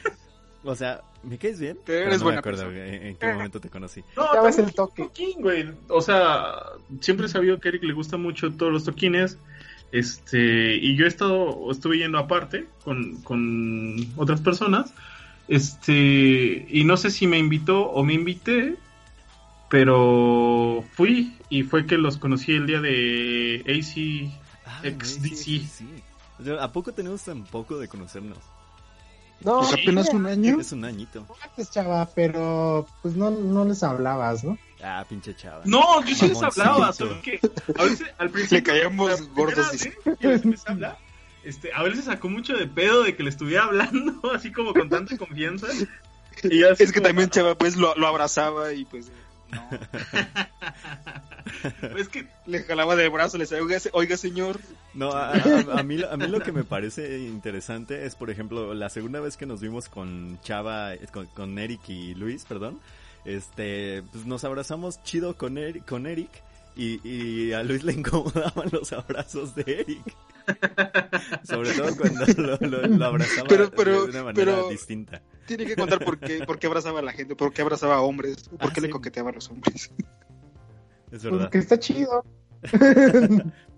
[0.63, 1.77] o sea, ¿me caes bien?
[1.85, 2.87] Pero eres no buena me acuerdo persona.
[2.87, 4.03] en, en qué momento te conocí.
[4.17, 5.03] No, Ya ves el toque.
[5.03, 5.71] toquín, güey.
[5.89, 6.55] O sea,
[7.01, 9.37] siempre he sabido que a Eric le gustan mucho todos los toquines.
[9.91, 14.93] Este, y yo he estado, estuve yendo aparte con, con otras personas.
[15.47, 18.75] Este, y no sé si me invitó o me invité,
[19.69, 24.31] pero fui y fue que los conocí el día de AC.
[24.65, 26.59] Ah, XDC.
[26.59, 28.37] ¿A poco tenemos tan poco de conocernos?
[29.43, 30.59] No, Pues apenas un año.
[30.59, 31.25] Es un añito.
[31.43, 34.57] antes, chava, pero pues no, no les hablabas, ¿no?
[34.83, 35.61] Ah, pinche chava.
[35.65, 37.39] No, yo sí les hablaba, solo que
[37.77, 39.87] a veces al principio Le caíamos gordos,
[40.21, 40.97] empecé a hablar,
[41.43, 44.73] este, a ver se sacó mucho de pedo de que le estuviera hablando así como
[44.73, 45.67] con tanta confianza.
[46.43, 49.11] Y Es que como, también Chava pues lo, lo abrazaba y pues
[49.51, 49.61] no.
[51.97, 54.59] Es que le jalaba del brazo, le decía, oiga, se- oiga señor,
[54.93, 58.73] No, a, a- a mí, a mí lo que me parece interesante es, por ejemplo,
[58.73, 62.79] la segunda vez que nos vimos con Chava, eh, con, con Eric y Luis, perdón,
[63.25, 66.29] este, pues nos abrazamos chido con Eric, con Eric
[66.75, 70.15] y, y a Luis le incomodaban los abrazos de Eric.
[71.43, 75.21] Sobre todo cuando lo, lo- lo abrazaba Pero- pero- de una manera pero- distinta.
[75.45, 78.01] tiene que contar por qué, por qué abrazaba a la gente, por qué abrazaba a
[78.01, 79.91] hombres, por Ah, qué le coqueteaba a los hombres.
[81.11, 81.41] Es verdad.
[81.41, 82.23] Porque está chido.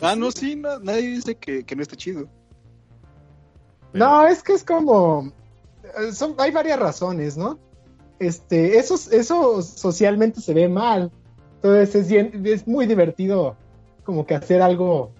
[0.02, 2.30] Ah, no, sí, no, nadie dice que, que no está chido.
[3.92, 5.34] Pero- No, es que es como.
[5.84, 7.60] eh, Son, hay varias razones, ¿no?
[8.28, 11.12] Este, eso, eso socialmente se ve mal.
[11.56, 13.56] Entonces es, bien- es muy divertido
[14.04, 15.12] como que hacer algo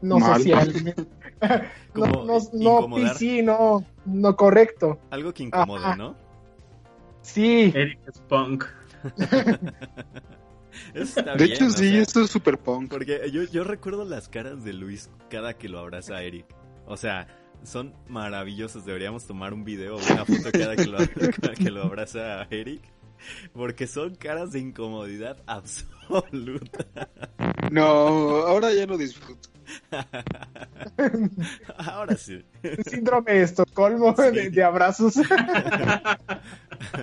[0.00, 0.36] no Mal.
[0.36, 0.72] social.
[1.94, 2.94] no, no, no.
[2.94, 4.98] PC, no, no correcto.
[5.10, 5.96] Algo que incomode, Ajá.
[5.96, 6.14] ¿no?
[7.22, 8.64] Sí, Eric es punk.
[10.94, 12.90] Está De bien, hecho, sí, sea, esto es super punk.
[12.90, 16.46] Porque yo, yo recuerdo las caras de Luis cada que lo abraza a Eric.
[16.86, 17.26] O sea,
[17.64, 18.84] son maravillosas.
[18.84, 20.98] Deberíamos tomar un video o una foto cada que lo,
[21.40, 22.82] cada que lo abraza a Eric.
[23.52, 26.86] Porque son caras de incomodidad absoluta.
[27.70, 29.48] No, ahora ya lo disfruto.
[31.76, 32.42] Ahora sí.
[32.86, 35.20] síndrome de Estocolmo de, de abrazos.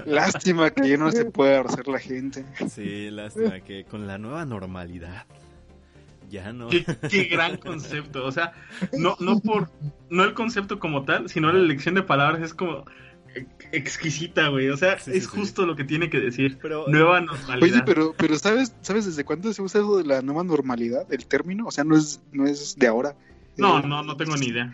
[0.06, 2.44] Lástima que ya no se puede abrazar la gente.
[2.68, 5.28] Sí, lástima que con la nueva normalidad
[6.30, 6.68] ya no.
[6.70, 8.26] Qué, qué gran concepto.
[8.26, 8.54] O sea,
[8.98, 9.70] no, no por,
[10.10, 12.86] no el concepto como tal, sino la elección de palabras es como,
[13.72, 14.70] exquisita, güey.
[14.70, 15.30] O sea, Sí, es sí.
[15.30, 16.58] justo lo que tiene que decir.
[16.62, 17.84] Pero, Nueva Oye, normalidad.
[17.86, 21.66] pero, pero ¿sabes, ¿sabes desde cuándo se usa eso de la nueva normalidad, el término?
[21.68, 23.16] O sea, no es, no es de ahora.
[23.58, 24.74] No, Eh, no, no tengo ni idea.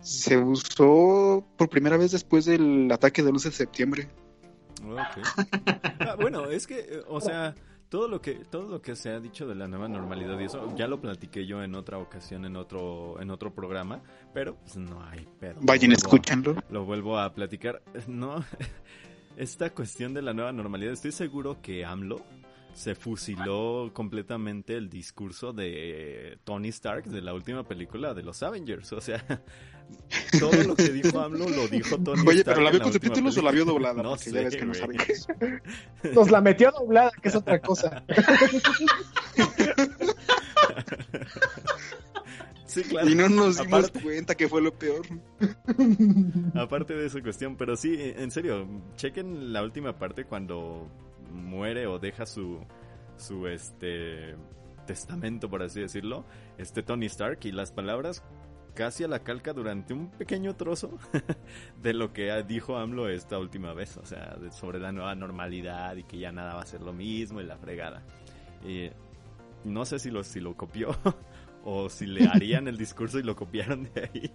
[0.00, 4.08] Se usó por primera vez después del ataque del 11 de septiembre.
[4.82, 5.26] Ok.
[6.00, 7.54] Ah, bueno, es que, eh, o sea,
[7.90, 10.74] todo lo que todo lo que se ha dicho de la nueva normalidad y eso
[10.76, 14.00] ya lo platiqué yo en otra ocasión en otro en otro programa,
[14.32, 15.56] pero pues no hay pedo.
[15.60, 16.56] Vayan, escúchanlo.
[16.70, 17.82] Lo vuelvo a platicar.
[18.06, 18.44] No,
[19.36, 22.24] esta cuestión de la nueva normalidad, estoy seguro que AMLO
[22.80, 28.90] se fusiló completamente el discurso de Tony Stark de la última película de los Avengers.
[28.94, 29.22] O sea,
[30.40, 32.56] todo lo que dijo AMLO lo dijo Tony Oye, Stark.
[32.56, 34.64] pero la vio con subtítulos o la vio doblada, No porque sé, ya ves que
[34.64, 34.72] no.
[36.14, 38.02] Nos la metió doblada, que es otra cosa.
[42.66, 43.08] Sí, claro.
[43.08, 45.04] Y no nos dimos Aparte- cuenta que fue lo peor.
[46.54, 48.64] Aparte de esa cuestión, pero sí, en serio,
[48.94, 50.86] chequen la última parte cuando
[51.30, 52.60] muere o deja su
[53.16, 54.36] su este
[54.86, 56.24] testamento, por así decirlo,
[56.58, 58.24] este Tony Stark y las palabras
[58.74, 60.98] casi a la calca durante un pequeño trozo
[61.82, 66.04] de lo que dijo AMLO esta última vez, o sea, sobre la nueva normalidad y
[66.04, 68.02] que ya nada va a ser lo mismo y la fregada.
[68.66, 68.90] Y
[69.64, 70.96] no sé si lo si lo copió
[71.64, 74.32] o si le harían el discurso y lo copiaron de ahí.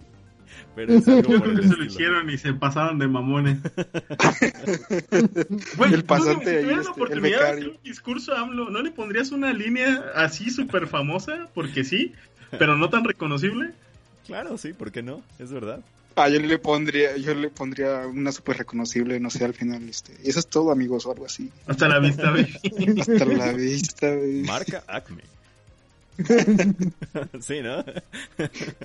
[0.74, 3.08] Pero es algo Yo por creo el que se lo hicieron y se pasaron de
[3.08, 3.58] mamones.
[5.76, 8.82] Güey, El pasante si ahí, tuvieras la este, oportunidad de hacer un discurso AMLO, ¿no
[8.82, 11.48] le pondrías una línea así súper famosa?
[11.54, 12.12] Porque sí,
[12.58, 13.70] pero no tan reconocible.
[14.26, 15.22] Claro, sí, ¿por qué no?
[15.38, 15.80] Es verdad.
[16.18, 20.14] Ah, yo le pondría, yo le pondría una súper reconocible, no sé, al final, este.
[20.24, 21.50] Eso es todo, amigos, o algo así.
[21.66, 22.46] Hasta la vista, güey.
[23.00, 24.42] Hasta la vista, güey.
[24.42, 25.22] Marca Acme.
[27.40, 27.84] sí, ¿no?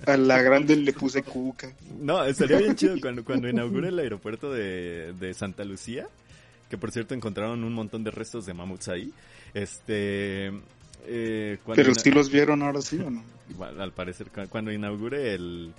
[0.06, 1.72] A la grande le puse cuca.
[2.00, 6.08] No, estaría bien chido cuando, cuando inaugure el aeropuerto de, de Santa Lucía,
[6.70, 9.14] que por cierto encontraron un montón de restos de mamuts ahí.
[9.54, 10.48] Este.
[11.06, 13.24] eh, cuando Pero sí los vieron ahora sí o no.
[13.80, 15.74] Al parecer, cu- cuando inaugure el,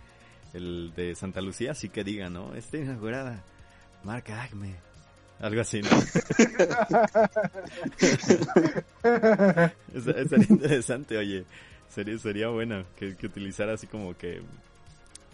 [0.52, 2.54] el de Santa Lucía, sí que diga, ¿no?
[2.54, 3.42] Está inaugurada.
[4.04, 4.74] Marca Acme.
[5.42, 5.88] Algo así, ¿no?
[9.94, 11.44] Esta- Estaría interesante, oye.
[11.92, 14.40] Sería, sería bueno que, que utilizara así como que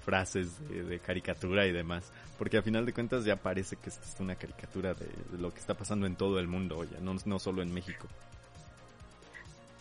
[0.04, 2.04] frases de, de caricatura y demás.
[2.36, 5.52] Porque a final de cuentas ya parece que esta es una caricatura de, de lo
[5.52, 8.08] que está pasando en todo el mundo, oye, no, no solo en México.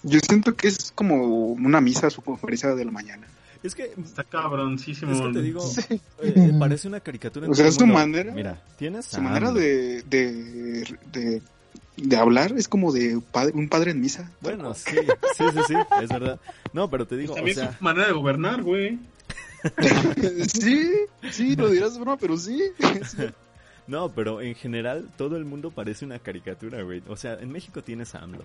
[0.03, 3.27] Yo siento que es como una misa, su conferencia de la mañana.
[3.63, 5.11] Es que, Está cabroncísimo.
[5.13, 5.63] es que te digo,
[6.21, 7.49] eh, parece una caricatura.
[7.49, 7.93] O sea, es mundo.
[7.95, 11.41] manera- Mira, tienes Su manera de, de, de,
[11.97, 14.31] de hablar es como de padre- un padre en misa.
[14.41, 14.95] Bueno, sí,
[15.37, 16.39] sí, sí, sí, es verdad.
[16.73, 18.99] No, pero te digo, o También sea, su manera de gobernar, güey.
[20.47, 20.91] sí,
[21.31, 22.61] sí, lo dirás de broma, pero sí.
[23.87, 27.01] no, pero en general todo el mundo parece una caricatura, güey.
[27.07, 28.43] O sea, en México tienes a AMLO,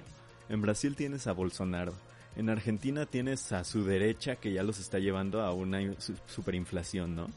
[0.48, 1.92] en Brasil tienes a Bolsonaro,
[2.37, 6.14] en Argentina tienes a su derecha que ya los está llevando a una in- su-
[6.26, 7.28] superinflación, ¿no?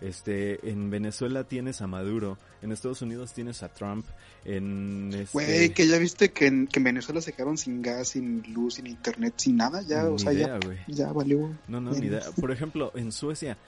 [0.00, 4.06] Este, en Venezuela tienes a Maduro, en Estados Unidos tienes a Trump,
[4.46, 5.28] en este...
[5.32, 8.74] Güey, que ya viste que en, que en Venezuela se quedaron sin gas, sin luz,
[8.76, 10.78] sin internet, sin nada, ya, o sea, idea, ya, güey.
[10.88, 11.54] ya valió.
[11.68, 12.22] No, no, ni idea.
[12.40, 13.58] Por ejemplo, en Suecia,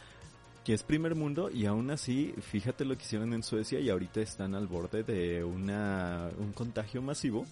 [0.64, 4.22] que es primer mundo y aún así, fíjate lo que hicieron en Suecia y ahorita
[4.22, 7.44] están al borde de una un contagio masivo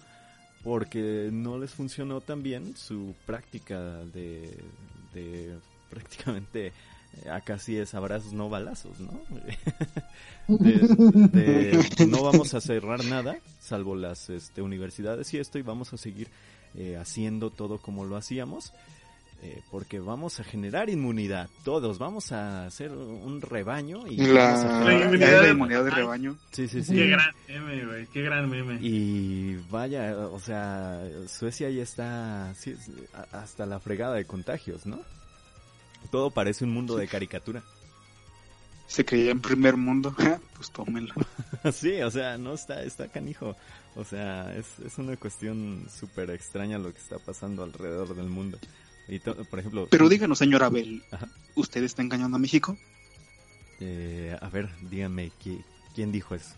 [0.63, 4.57] porque no les funcionó tan bien su práctica de,
[5.13, 5.57] de
[5.89, 9.11] prácticamente eh, acá sí es abrazos no balazos, ¿no?
[10.47, 15.97] de, no vamos a cerrar nada salvo las este, universidades y esto y vamos a
[15.97, 16.29] seguir
[16.75, 18.73] eh, haciendo todo como lo hacíamos
[19.43, 24.53] eh, porque vamos a generar inmunidad, todos, vamos a hacer un rebaño y La,
[25.01, 26.37] inmunidad de- inmunidad de rebaño.
[26.51, 26.93] Sí, sí, sí.
[26.95, 28.05] Qué gran meme, güey.
[28.07, 28.77] Qué gran meme.
[28.81, 32.75] Y vaya, o sea, Suecia ya está sí,
[33.31, 34.99] hasta la fregada de contagios, ¿no?
[36.11, 37.63] Todo parece un mundo de caricatura.
[38.87, 40.13] Se creía en primer mundo,
[40.55, 41.13] pues tómenlo.
[41.73, 43.55] sí, o sea, no está, está canijo.
[43.95, 48.59] O sea, es, es una cuestión súper extraña lo que está pasando alrededor del mundo.
[49.11, 51.27] Y to- por ejemplo, Pero díganos, señor Abel, Ajá.
[51.55, 52.77] ¿usted está engañando a México?
[53.81, 56.55] eh, a ver, dígame, ¿qui- ¿quién dijo eso?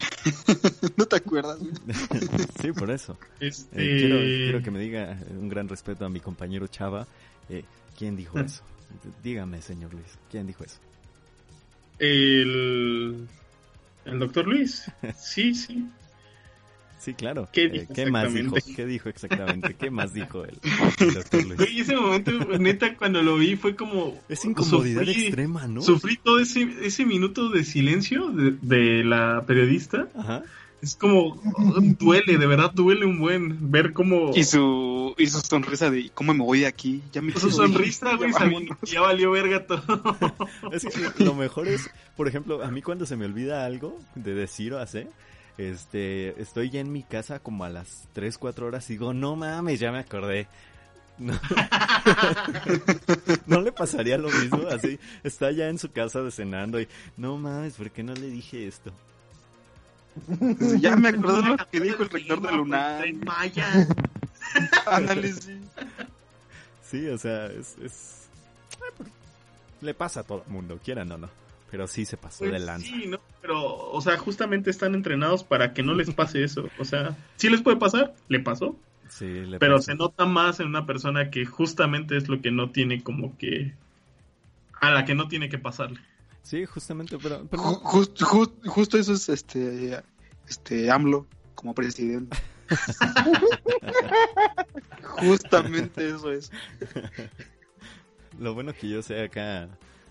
[0.96, 1.58] ¿No te acuerdas?
[2.62, 3.18] sí, por eso.
[3.38, 3.84] Este...
[3.84, 7.06] Eh, quiero, quiero que me diga eh, un gran respeto a mi compañero Chava.
[7.50, 7.64] eh,
[7.98, 8.62] ¿Quién dijo eso?
[9.04, 10.78] D- Dígame, señor Luis, ¿quién dijo eso?
[11.98, 13.28] El...
[14.06, 14.84] El doctor Luis.
[15.18, 15.86] Sí, sí.
[17.00, 17.48] Sí, claro.
[17.52, 18.56] ¿Qué Eh, dijo ¿Qué más dijo?
[18.56, 18.74] exactamente?
[18.76, 19.74] ¿Qué dijo exactamente?
[19.74, 20.58] ¿Qué más dijo él?
[21.56, 24.20] Güey, ese momento, neta, cuando lo vi fue como...
[24.28, 25.80] Es incomodidad sufrí- extrema, ¿no?
[25.80, 30.08] Sufrí todo ese, ese minuto de silencio de, de la periodista.
[30.14, 30.42] Ajá.
[30.82, 31.38] Es como,
[31.98, 34.32] duele, de verdad duele un buen ver cómo...
[34.34, 37.02] Y su, y su sonrisa de ¿cómo me voy de aquí?
[37.12, 38.78] Ya me Su sonrisa, ya güey, sabía vámonos".
[38.78, 39.82] que ya valió verga todo.
[40.72, 44.34] Es que lo mejor es, por ejemplo, a mí cuando se me olvida algo de
[44.34, 45.08] decir o hacer,
[45.68, 49.36] este, estoy ya en mi casa como a las 3, 4 horas y digo, no
[49.36, 50.48] mames, ya me acordé.
[51.18, 51.34] No.
[53.46, 56.88] ¿No le pasaría lo mismo así, está ya en su casa de cenando y,
[57.18, 58.90] no mames, ¿por qué no le dije esto?
[60.80, 63.12] Ya me acordé de lo que dijo el rector de Lunar.
[63.14, 63.86] Maya.
[64.86, 65.60] Ándale, sí.
[66.82, 68.28] Sí, o sea, es, es...
[68.82, 69.08] ay, pues,
[69.80, 71.30] le pasa a todo el mundo, quieran o no,
[71.70, 72.86] pero sí se pasó de Pues lanza.
[72.86, 73.18] sí, ¿no?
[73.40, 76.68] Pero, o sea, justamente están entrenados para que no les pase eso.
[76.78, 78.76] O sea, sí les puede pasar, le pasó,
[79.08, 79.86] Sí, le pero pasó.
[79.86, 83.74] se nota más en una persona que justamente es lo que no tiene como que...
[84.80, 86.00] A la que no tiene que pasarle.
[86.42, 87.46] Sí, justamente, pero...
[87.50, 90.00] pero Ju- just- ju- justo eso es este,
[90.48, 92.36] este AMLO como presidente.
[95.02, 96.50] Justamente eso es.
[98.38, 99.68] Lo bueno que yo sea acá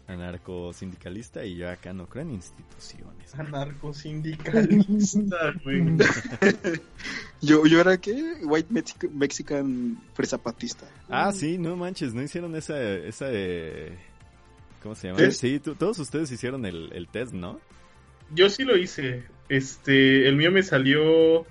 [0.10, 3.34] anarco sindicalista y yo acá no creo en instituciones.
[3.36, 5.82] Anarcosindicalista, güey.
[7.41, 8.12] Yo, yo era que
[8.43, 10.86] White Mexic- Mexican presapatista.
[11.07, 13.97] Ah, sí, no manches, no hicieron esa, esa eh,
[14.84, 15.20] ¿cómo se llama?
[15.20, 15.39] ¿Test?
[15.39, 17.62] Sí, todos ustedes hicieron el, el test, ¿no?
[18.36, 19.24] Yo sí lo hice.
[19.47, 21.45] Este, el mío me salió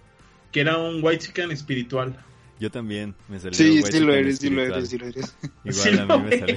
[0.53, 2.23] que era un white chicken espiritual.
[2.61, 4.79] Yo también me salió Sí, White sí lo eres, sí lo espiritual.
[4.79, 5.37] eres, sí lo eres.
[5.65, 6.57] Igual Sí a lo mí me salió.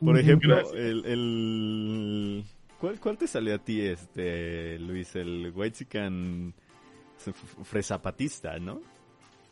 [0.00, 2.44] Por ejemplo, el, el
[2.80, 5.14] ¿cuál, ¿cuál te salió a ti, este, Luis?
[5.16, 6.54] El White Chicken
[7.64, 8.80] fresapatista, ¿no?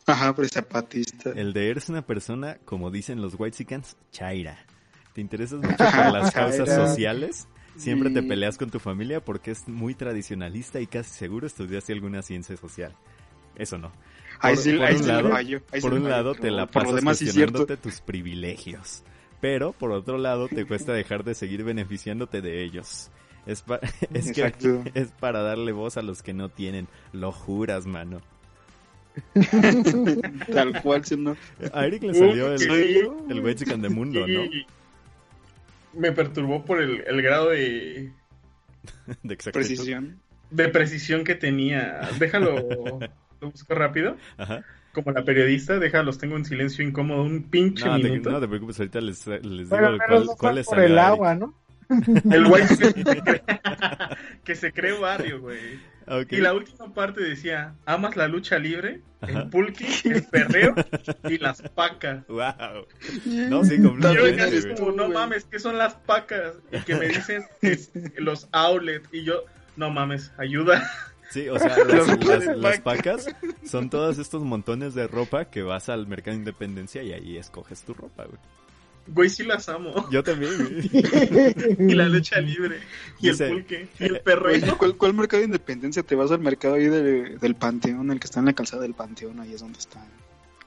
[0.05, 1.31] Ajá, presapatista.
[1.31, 4.57] El de eres una persona, como dicen los White Chickens, chaira.
[5.13, 7.47] Te interesas mucho por las causas sociales.
[7.77, 12.21] Siempre te peleas con tu familia porque es muy tradicionalista y casi seguro estudiaste alguna
[12.21, 12.93] ciencia social.
[13.55, 13.91] Eso no.
[14.39, 15.37] Ahí por- sí, por ahí un sí lado-
[15.73, 19.03] sí Por un lado te la por lo pasas demás cuestionándote tus privilegios.
[19.41, 23.09] Pero por otro lado te cuesta dejar de seguir beneficiándote de ellos.
[23.45, 23.79] Es, pa-
[24.13, 24.53] es que
[24.93, 26.87] es para darle voz a los que no tienen.
[27.13, 28.21] Lo juras, mano.
[30.53, 31.35] Tal cual, si no.
[31.73, 32.61] A Eric le salió el,
[33.29, 34.41] el Chicken de mundo, ¿no?
[35.93, 38.11] Me perturbó por el, el grado de,
[39.23, 39.51] De exactitud.
[39.67, 40.19] Precisión.
[40.51, 42.01] de precisión que tenía.
[42.19, 42.55] Déjalo,
[43.41, 44.17] lo busco rápido.
[44.37, 44.63] Ajá.
[44.93, 48.31] Como la periodista, déjalos, tengo en silencio incómodo un pinche No te, minuto.
[48.31, 51.35] no te preocupes, ahorita les, les digo Bueno, cuál, no cuál por salió el agua,
[51.35, 51.53] ¿no?
[52.31, 53.43] El white chicken que se cree,
[54.43, 55.79] que se cree barrio, güey.
[56.29, 59.41] Y la última parte decía, amas la lucha libre, Ajá.
[59.41, 60.73] el pulqui, el perreo
[61.29, 62.25] y las pacas.
[62.27, 62.87] Wow.
[63.25, 64.21] No, sí, yo completamente.
[64.23, 64.75] venía así güey.
[64.75, 66.55] como, no mames, ¿qué son las pacas?
[66.71, 67.43] Y que me dicen
[68.17, 69.09] los outlets.
[69.11, 69.43] Y yo,
[69.75, 70.89] no mames, ayuda.
[71.29, 71.75] Sí, o sea,
[72.55, 73.27] las, pacas
[73.65, 77.83] son todos estos montones de ropa que vas al mercado de independencia y ahí escoges
[77.83, 78.39] tu ropa, güey.
[79.07, 80.09] Güey, sí las amo.
[80.11, 80.89] Yo también, güey.
[81.91, 82.79] Y la lucha libre,
[83.19, 84.77] y Dice- el pulque, y el Oye, perreo.
[84.77, 86.03] ¿cuál, ¿Cuál mercado de independencia?
[86.03, 88.93] Te vas al mercado ahí de- del Panteón, el que está en la calzada del
[88.93, 90.05] Panteón, ahí es donde está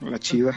[0.00, 0.54] la chida.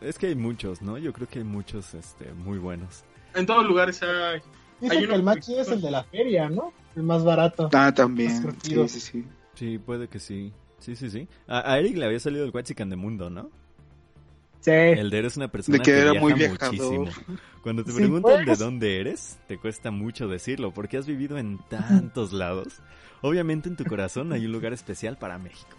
[0.00, 0.98] Es que hay muchos, ¿no?
[0.98, 3.04] Yo creo que hay muchos este, muy buenos.
[3.34, 4.40] En todos lugares hay.
[4.80, 6.72] Dicen Hay que uno el más chido es el de la feria, ¿no?
[6.96, 7.70] El más barato.
[7.72, 8.52] Ah, también.
[8.62, 9.24] Sí, sí, sí.
[9.54, 10.52] Sí, puede que sí.
[10.80, 11.28] Sí, sí, sí.
[11.46, 13.48] A, a Eric le había salido el White Chicken de mundo, ¿no?
[14.62, 14.70] Sí.
[14.70, 16.72] El de eres una persona De que era viaja muy viajador.
[16.72, 17.08] muchísimo.
[17.62, 18.58] Cuando te Sí, preguntan pues.
[18.58, 22.80] de dónde eres, te cuesta mucho decirlo, porque has vivido en tantos lados.
[23.22, 25.76] Obviamente en tu corazón hay un lugar especial para México.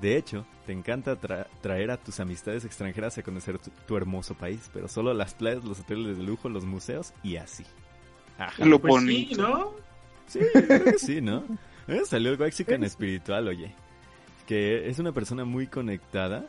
[0.00, 4.34] De hecho, te encanta tra- traer a tus amistades extranjeras a conocer tu, tu hermoso
[4.34, 7.64] país, pero solo las playas, los hoteles de lujo, los museos y así.
[8.38, 8.62] Ajá.
[8.66, 9.34] Lo Pues bonito.
[9.34, 9.72] sí, ¿no?
[10.26, 11.42] Sí, creo que sí, ¿no?
[11.88, 13.74] Eh, Salió el Waxican espiritual, oye.
[14.46, 16.44] Que es una persona muy conectada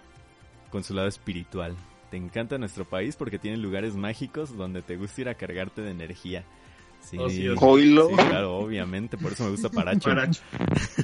[0.69, 1.75] con su lado espiritual.
[2.09, 5.91] Te encanta nuestro país porque tiene lugares mágicos donde te gusta ir a cargarte de
[5.91, 6.45] energía.
[7.09, 7.53] Sí, Oh, sí, oh,
[8.09, 8.15] sí.
[8.15, 10.09] Claro, obviamente, por eso me gusta Paracho.
[10.09, 10.41] Paracho.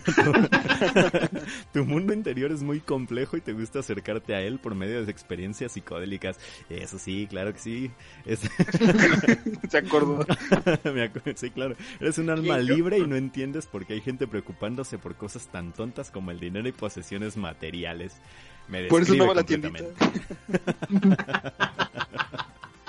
[1.72, 5.10] tu mundo interior es muy complejo y te gusta acercarte a él por medio de
[5.10, 6.38] experiencias psicodélicas.
[6.70, 7.91] Eso sí, claro que sí.
[8.26, 8.41] Es-
[9.70, 10.26] Se acordó.
[11.36, 11.76] Sí, claro.
[12.01, 15.72] Eres un alma libre y no entiendes por qué hay gente preocupándose por cosas tan
[15.72, 18.18] tontas como el dinero y posesiones materiales.
[18.68, 19.84] Me Por eso no va la tiendita.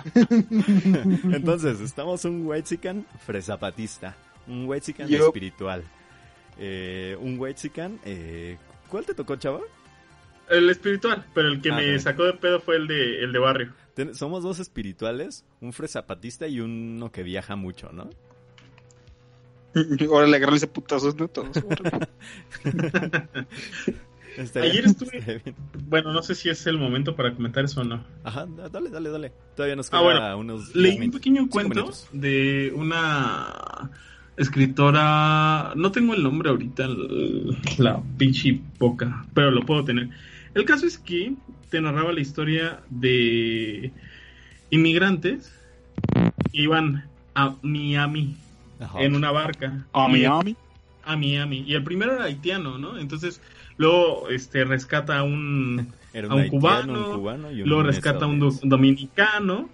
[1.32, 5.84] Entonces, estamos un whitezican fresapatista, un whitezican Yo- espiritual.
[6.58, 7.98] eh, un Wexican.
[8.04, 8.56] Eh,
[8.88, 9.60] ¿Cuál te tocó, chava?
[10.50, 13.38] El espiritual, pero el que Ah, me sacó de pedo fue el de, el de
[13.38, 13.72] barrio.
[13.94, 18.10] Ten- somos dos espirituales, un fresapatista y uno que viaja mucho, ¿no?
[20.10, 21.28] Órale, agarrarle ese putazos, ¿no?
[21.28, 21.50] Todos.
[24.36, 25.56] Está Ayer bien, estuve- está bien.
[25.88, 28.04] Bueno, no sé si es el momento para comentar eso o no.
[28.24, 29.32] Ajá, da- dale, dale, dale.
[29.54, 30.74] Todavía nos Ah, queda bueno, unos...
[30.74, 32.08] Leí 10 un pequeño cuento minutos.
[32.12, 33.90] de una
[34.36, 36.88] escritora, no tengo el nombre ahorita,
[37.78, 40.08] la pinche boca, pero lo puedo tener.
[40.54, 41.34] El caso es que
[41.70, 43.92] te narraba la historia de
[44.70, 45.52] inmigrantes
[46.52, 47.04] que iban
[47.34, 48.36] a Miami
[48.80, 49.00] Ajá.
[49.02, 49.86] en una barca.
[49.92, 50.56] A Y- Miami.
[51.06, 51.64] A Miami.
[51.66, 52.98] Y el primero era haitiano, ¿no?
[52.98, 53.40] Entonces,
[53.76, 57.82] luego este rescata a un, Era a un, haitiano, cubano, un cubano y un luego
[57.84, 59.68] rescata a un do- dominicano.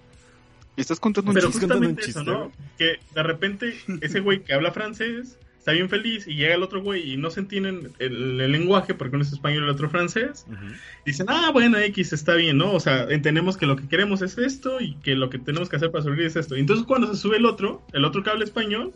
[0.77, 2.25] ¿Estás contando un Pero justamente eso?
[2.25, 2.53] ¿no?
[2.79, 6.81] Que de repente ese güey que habla francés está bien feliz y llega el otro
[6.81, 9.91] güey y no se entienden el, el lenguaje porque uno es español y el otro
[9.91, 10.47] francés.
[10.49, 10.57] Ujú.
[11.05, 12.73] Dicen, ah, bueno, X está bien, ¿no?
[12.73, 15.77] O sea, entendemos que lo que queremos es esto y que lo que tenemos que
[15.77, 16.57] hacer para sobrevivir es esto.
[16.57, 18.95] Y entonces cuando se sube el otro, el otro que habla español,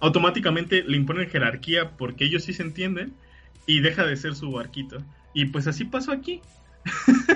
[0.00, 3.14] automáticamente le imponen jerarquía porque ellos sí se entienden
[3.66, 5.02] y deja de ser su barquito.
[5.34, 6.40] Y pues así pasó aquí.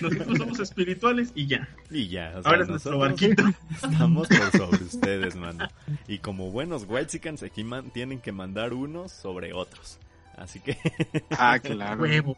[0.00, 1.68] Nosotros somos espirituales y ya.
[1.90, 3.42] Y ya, o sea, Ahora es nuestro barquito.
[3.74, 5.68] estamos por sobre ustedes, mano.
[6.06, 9.98] Y como buenos Whitesicans, aquí man- tienen que mandar unos sobre otros.
[10.36, 10.76] Así que,
[11.30, 12.02] Ah, claro.
[12.02, 12.36] Huevo.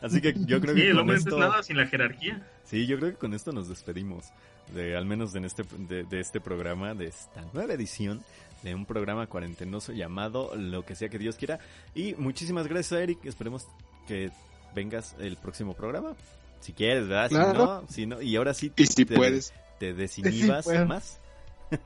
[0.00, 1.86] así que yo creo Sí, que el con hombre no es esto, nada sin la
[1.86, 2.46] jerarquía.
[2.64, 4.26] sí, yo creo que con esto nos despedimos.
[4.74, 8.22] De, al menos en este, de, de este programa, de esta nueva edición
[8.62, 11.60] de un programa cuarentenoso llamado Lo que sea que Dios quiera.
[11.94, 13.24] Y muchísimas gracias, Eric.
[13.24, 13.66] Esperemos
[14.08, 14.30] que
[14.74, 16.14] vengas el próximo programa.
[16.60, 17.28] Si quieres, ¿verdad?
[17.28, 17.64] Si Claro.
[17.64, 19.52] no, si no, y ahora sí Y si te- puedes.
[19.78, 21.20] te desinhibas Sí, más.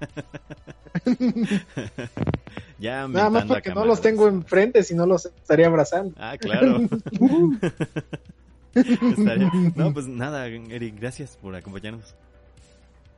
[2.78, 6.14] ya Nada más porque no los tengo enfrente, si no los estaría abrazando.
[6.18, 6.81] Ah, claro.
[8.74, 12.14] Estaría- No, pues nada, Eric, gracias por acompañarnos.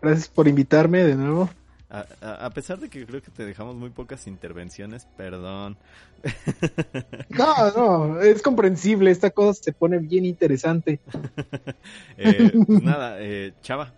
[0.02, 1.48] Gracias por invitarme de nuevo.
[1.88, 5.76] A, a- a pesar de que creo que te dejamos muy pocas intervenciones, perdón.
[7.30, 11.00] No, no, es comprensible, esta cosa se pone bien interesante.
[12.18, 13.92] Eh, pues nada, eh, Chava,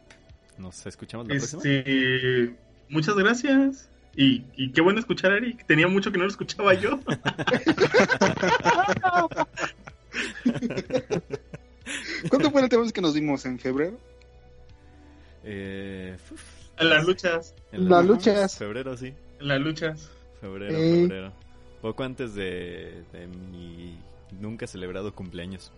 [0.59, 1.63] nos escuchamos la próxima.
[1.65, 2.55] Este,
[2.89, 3.89] muchas gracias.
[4.17, 5.67] Y, y qué bueno escuchar a Eric.
[5.67, 7.01] Tenía mucho que no lo escuchaba yo.
[12.29, 13.45] ¿Cuándo fue la última vez que nos vimos?
[13.45, 13.99] ¿En febrero?
[15.45, 16.17] Eh,
[16.79, 17.55] En las luchas.
[17.73, 18.57] en Las luchas.
[18.59, 19.13] Febrero, sí.
[19.41, 20.11] En las luchas.
[20.41, 21.03] Febrero, Ey.
[21.03, 21.33] febrero.
[21.83, 23.99] Poco antes de, de mi
[24.41, 25.71] nunca celebrado cumpleaños.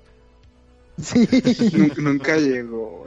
[0.98, 1.28] Sí.
[1.98, 3.04] Nunca, llegó.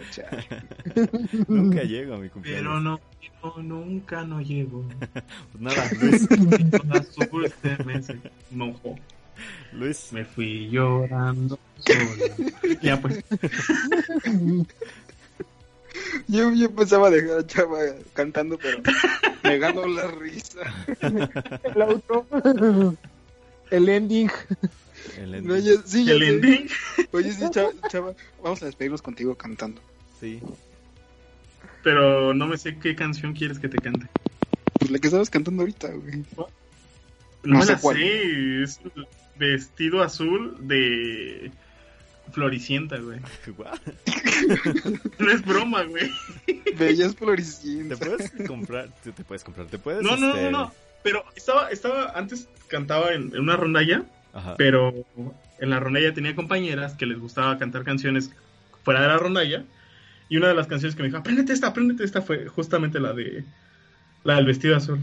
[1.47, 2.61] Nunca llego a mi cumpleaños.
[2.61, 2.99] Pero no,
[3.41, 4.85] no, nunca no llego.
[5.51, 6.27] Pues nada, Luis,
[7.85, 8.03] me.
[9.73, 12.35] Luis, Me fui llorando sola.
[12.81, 13.23] Ya pues.
[16.27, 17.79] Yo, yo pensaba dejar a Chava
[18.13, 18.81] cantando, pero
[19.43, 20.61] me ganó la risa.
[21.01, 22.25] El outro.
[23.71, 24.29] El ending.
[25.17, 25.81] el ending.
[25.85, 26.67] Sí, ya El ending.
[27.11, 29.81] Oye, sí, Chava, Chava, vamos a despedirnos contigo cantando.
[30.19, 30.39] Sí.
[31.83, 34.07] Pero no me sé qué canción quieres que te cante.
[34.79, 36.23] Pues la que estabas cantando ahorita, güey.
[36.35, 36.47] No,
[37.43, 37.97] No me sé la cuál.
[37.97, 38.63] sé.
[38.63, 38.79] Es
[39.37, 41.51] vestido azul de
[42.31, 43.19] Floricienta, güey.
[45.19, 46.09] No es broma, güey.
[46.77, 47.99] Bellas Te floricientas.
[47.99, 50.01] puedes comprar, te, te puedes comprar, te puedes.
[50.01, 50.71] No, no, no, este, no.
[51.03, 54.03] Pero estaba, estaba, antes cantaba en, en una rondalla,
[54.33, 54.55] Ajá.
[54.57, 54.93] pero
[55.59, 58.31] en la rondalla tenía compañeras que les gustaba cantar canciones
[58.83, 59.63] fuera de la rondalla.
[60.29, 63.13] Y una de las canciones que me dijo, apréndete esta, apréndete esta, fue justamente la
[63.13, 63.43] de
[64.23, 64.99] la del vestido azul.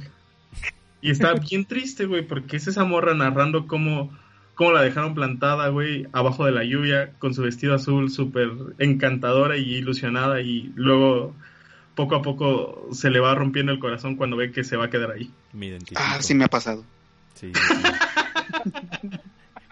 [1.01, 4.17] Y está bien triste, güey, porque es esa morra narrando cómo,
[4.57, 9.57] cómo la dejaron plantada, güey, abajo de la lluvia, con su vestido azul súper encantadora
[9.57, 11.35] y ilusionada, y luego
[11.95, 14.91] poco a poco se le va rompiendo el corazón cuando ve que se va a
[14.91, 15.31] quedar ahí.
[15.53, 16.01] Me identifico.
[16.05, 16.85] Ah, sí me ha pasado.
[17.35, 17.61] Sí, sí.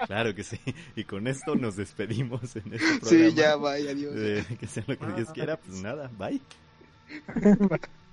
[0.07, 0.61] claro que sí.
[0.97, 3.30] Y con esto nos despedimos en este programa.
[3.30, 4.14] Sí, ya, vaya, adiós.
[4.16, 6.41] Eh, que sea lo que Dios quiera, pues nada, bye.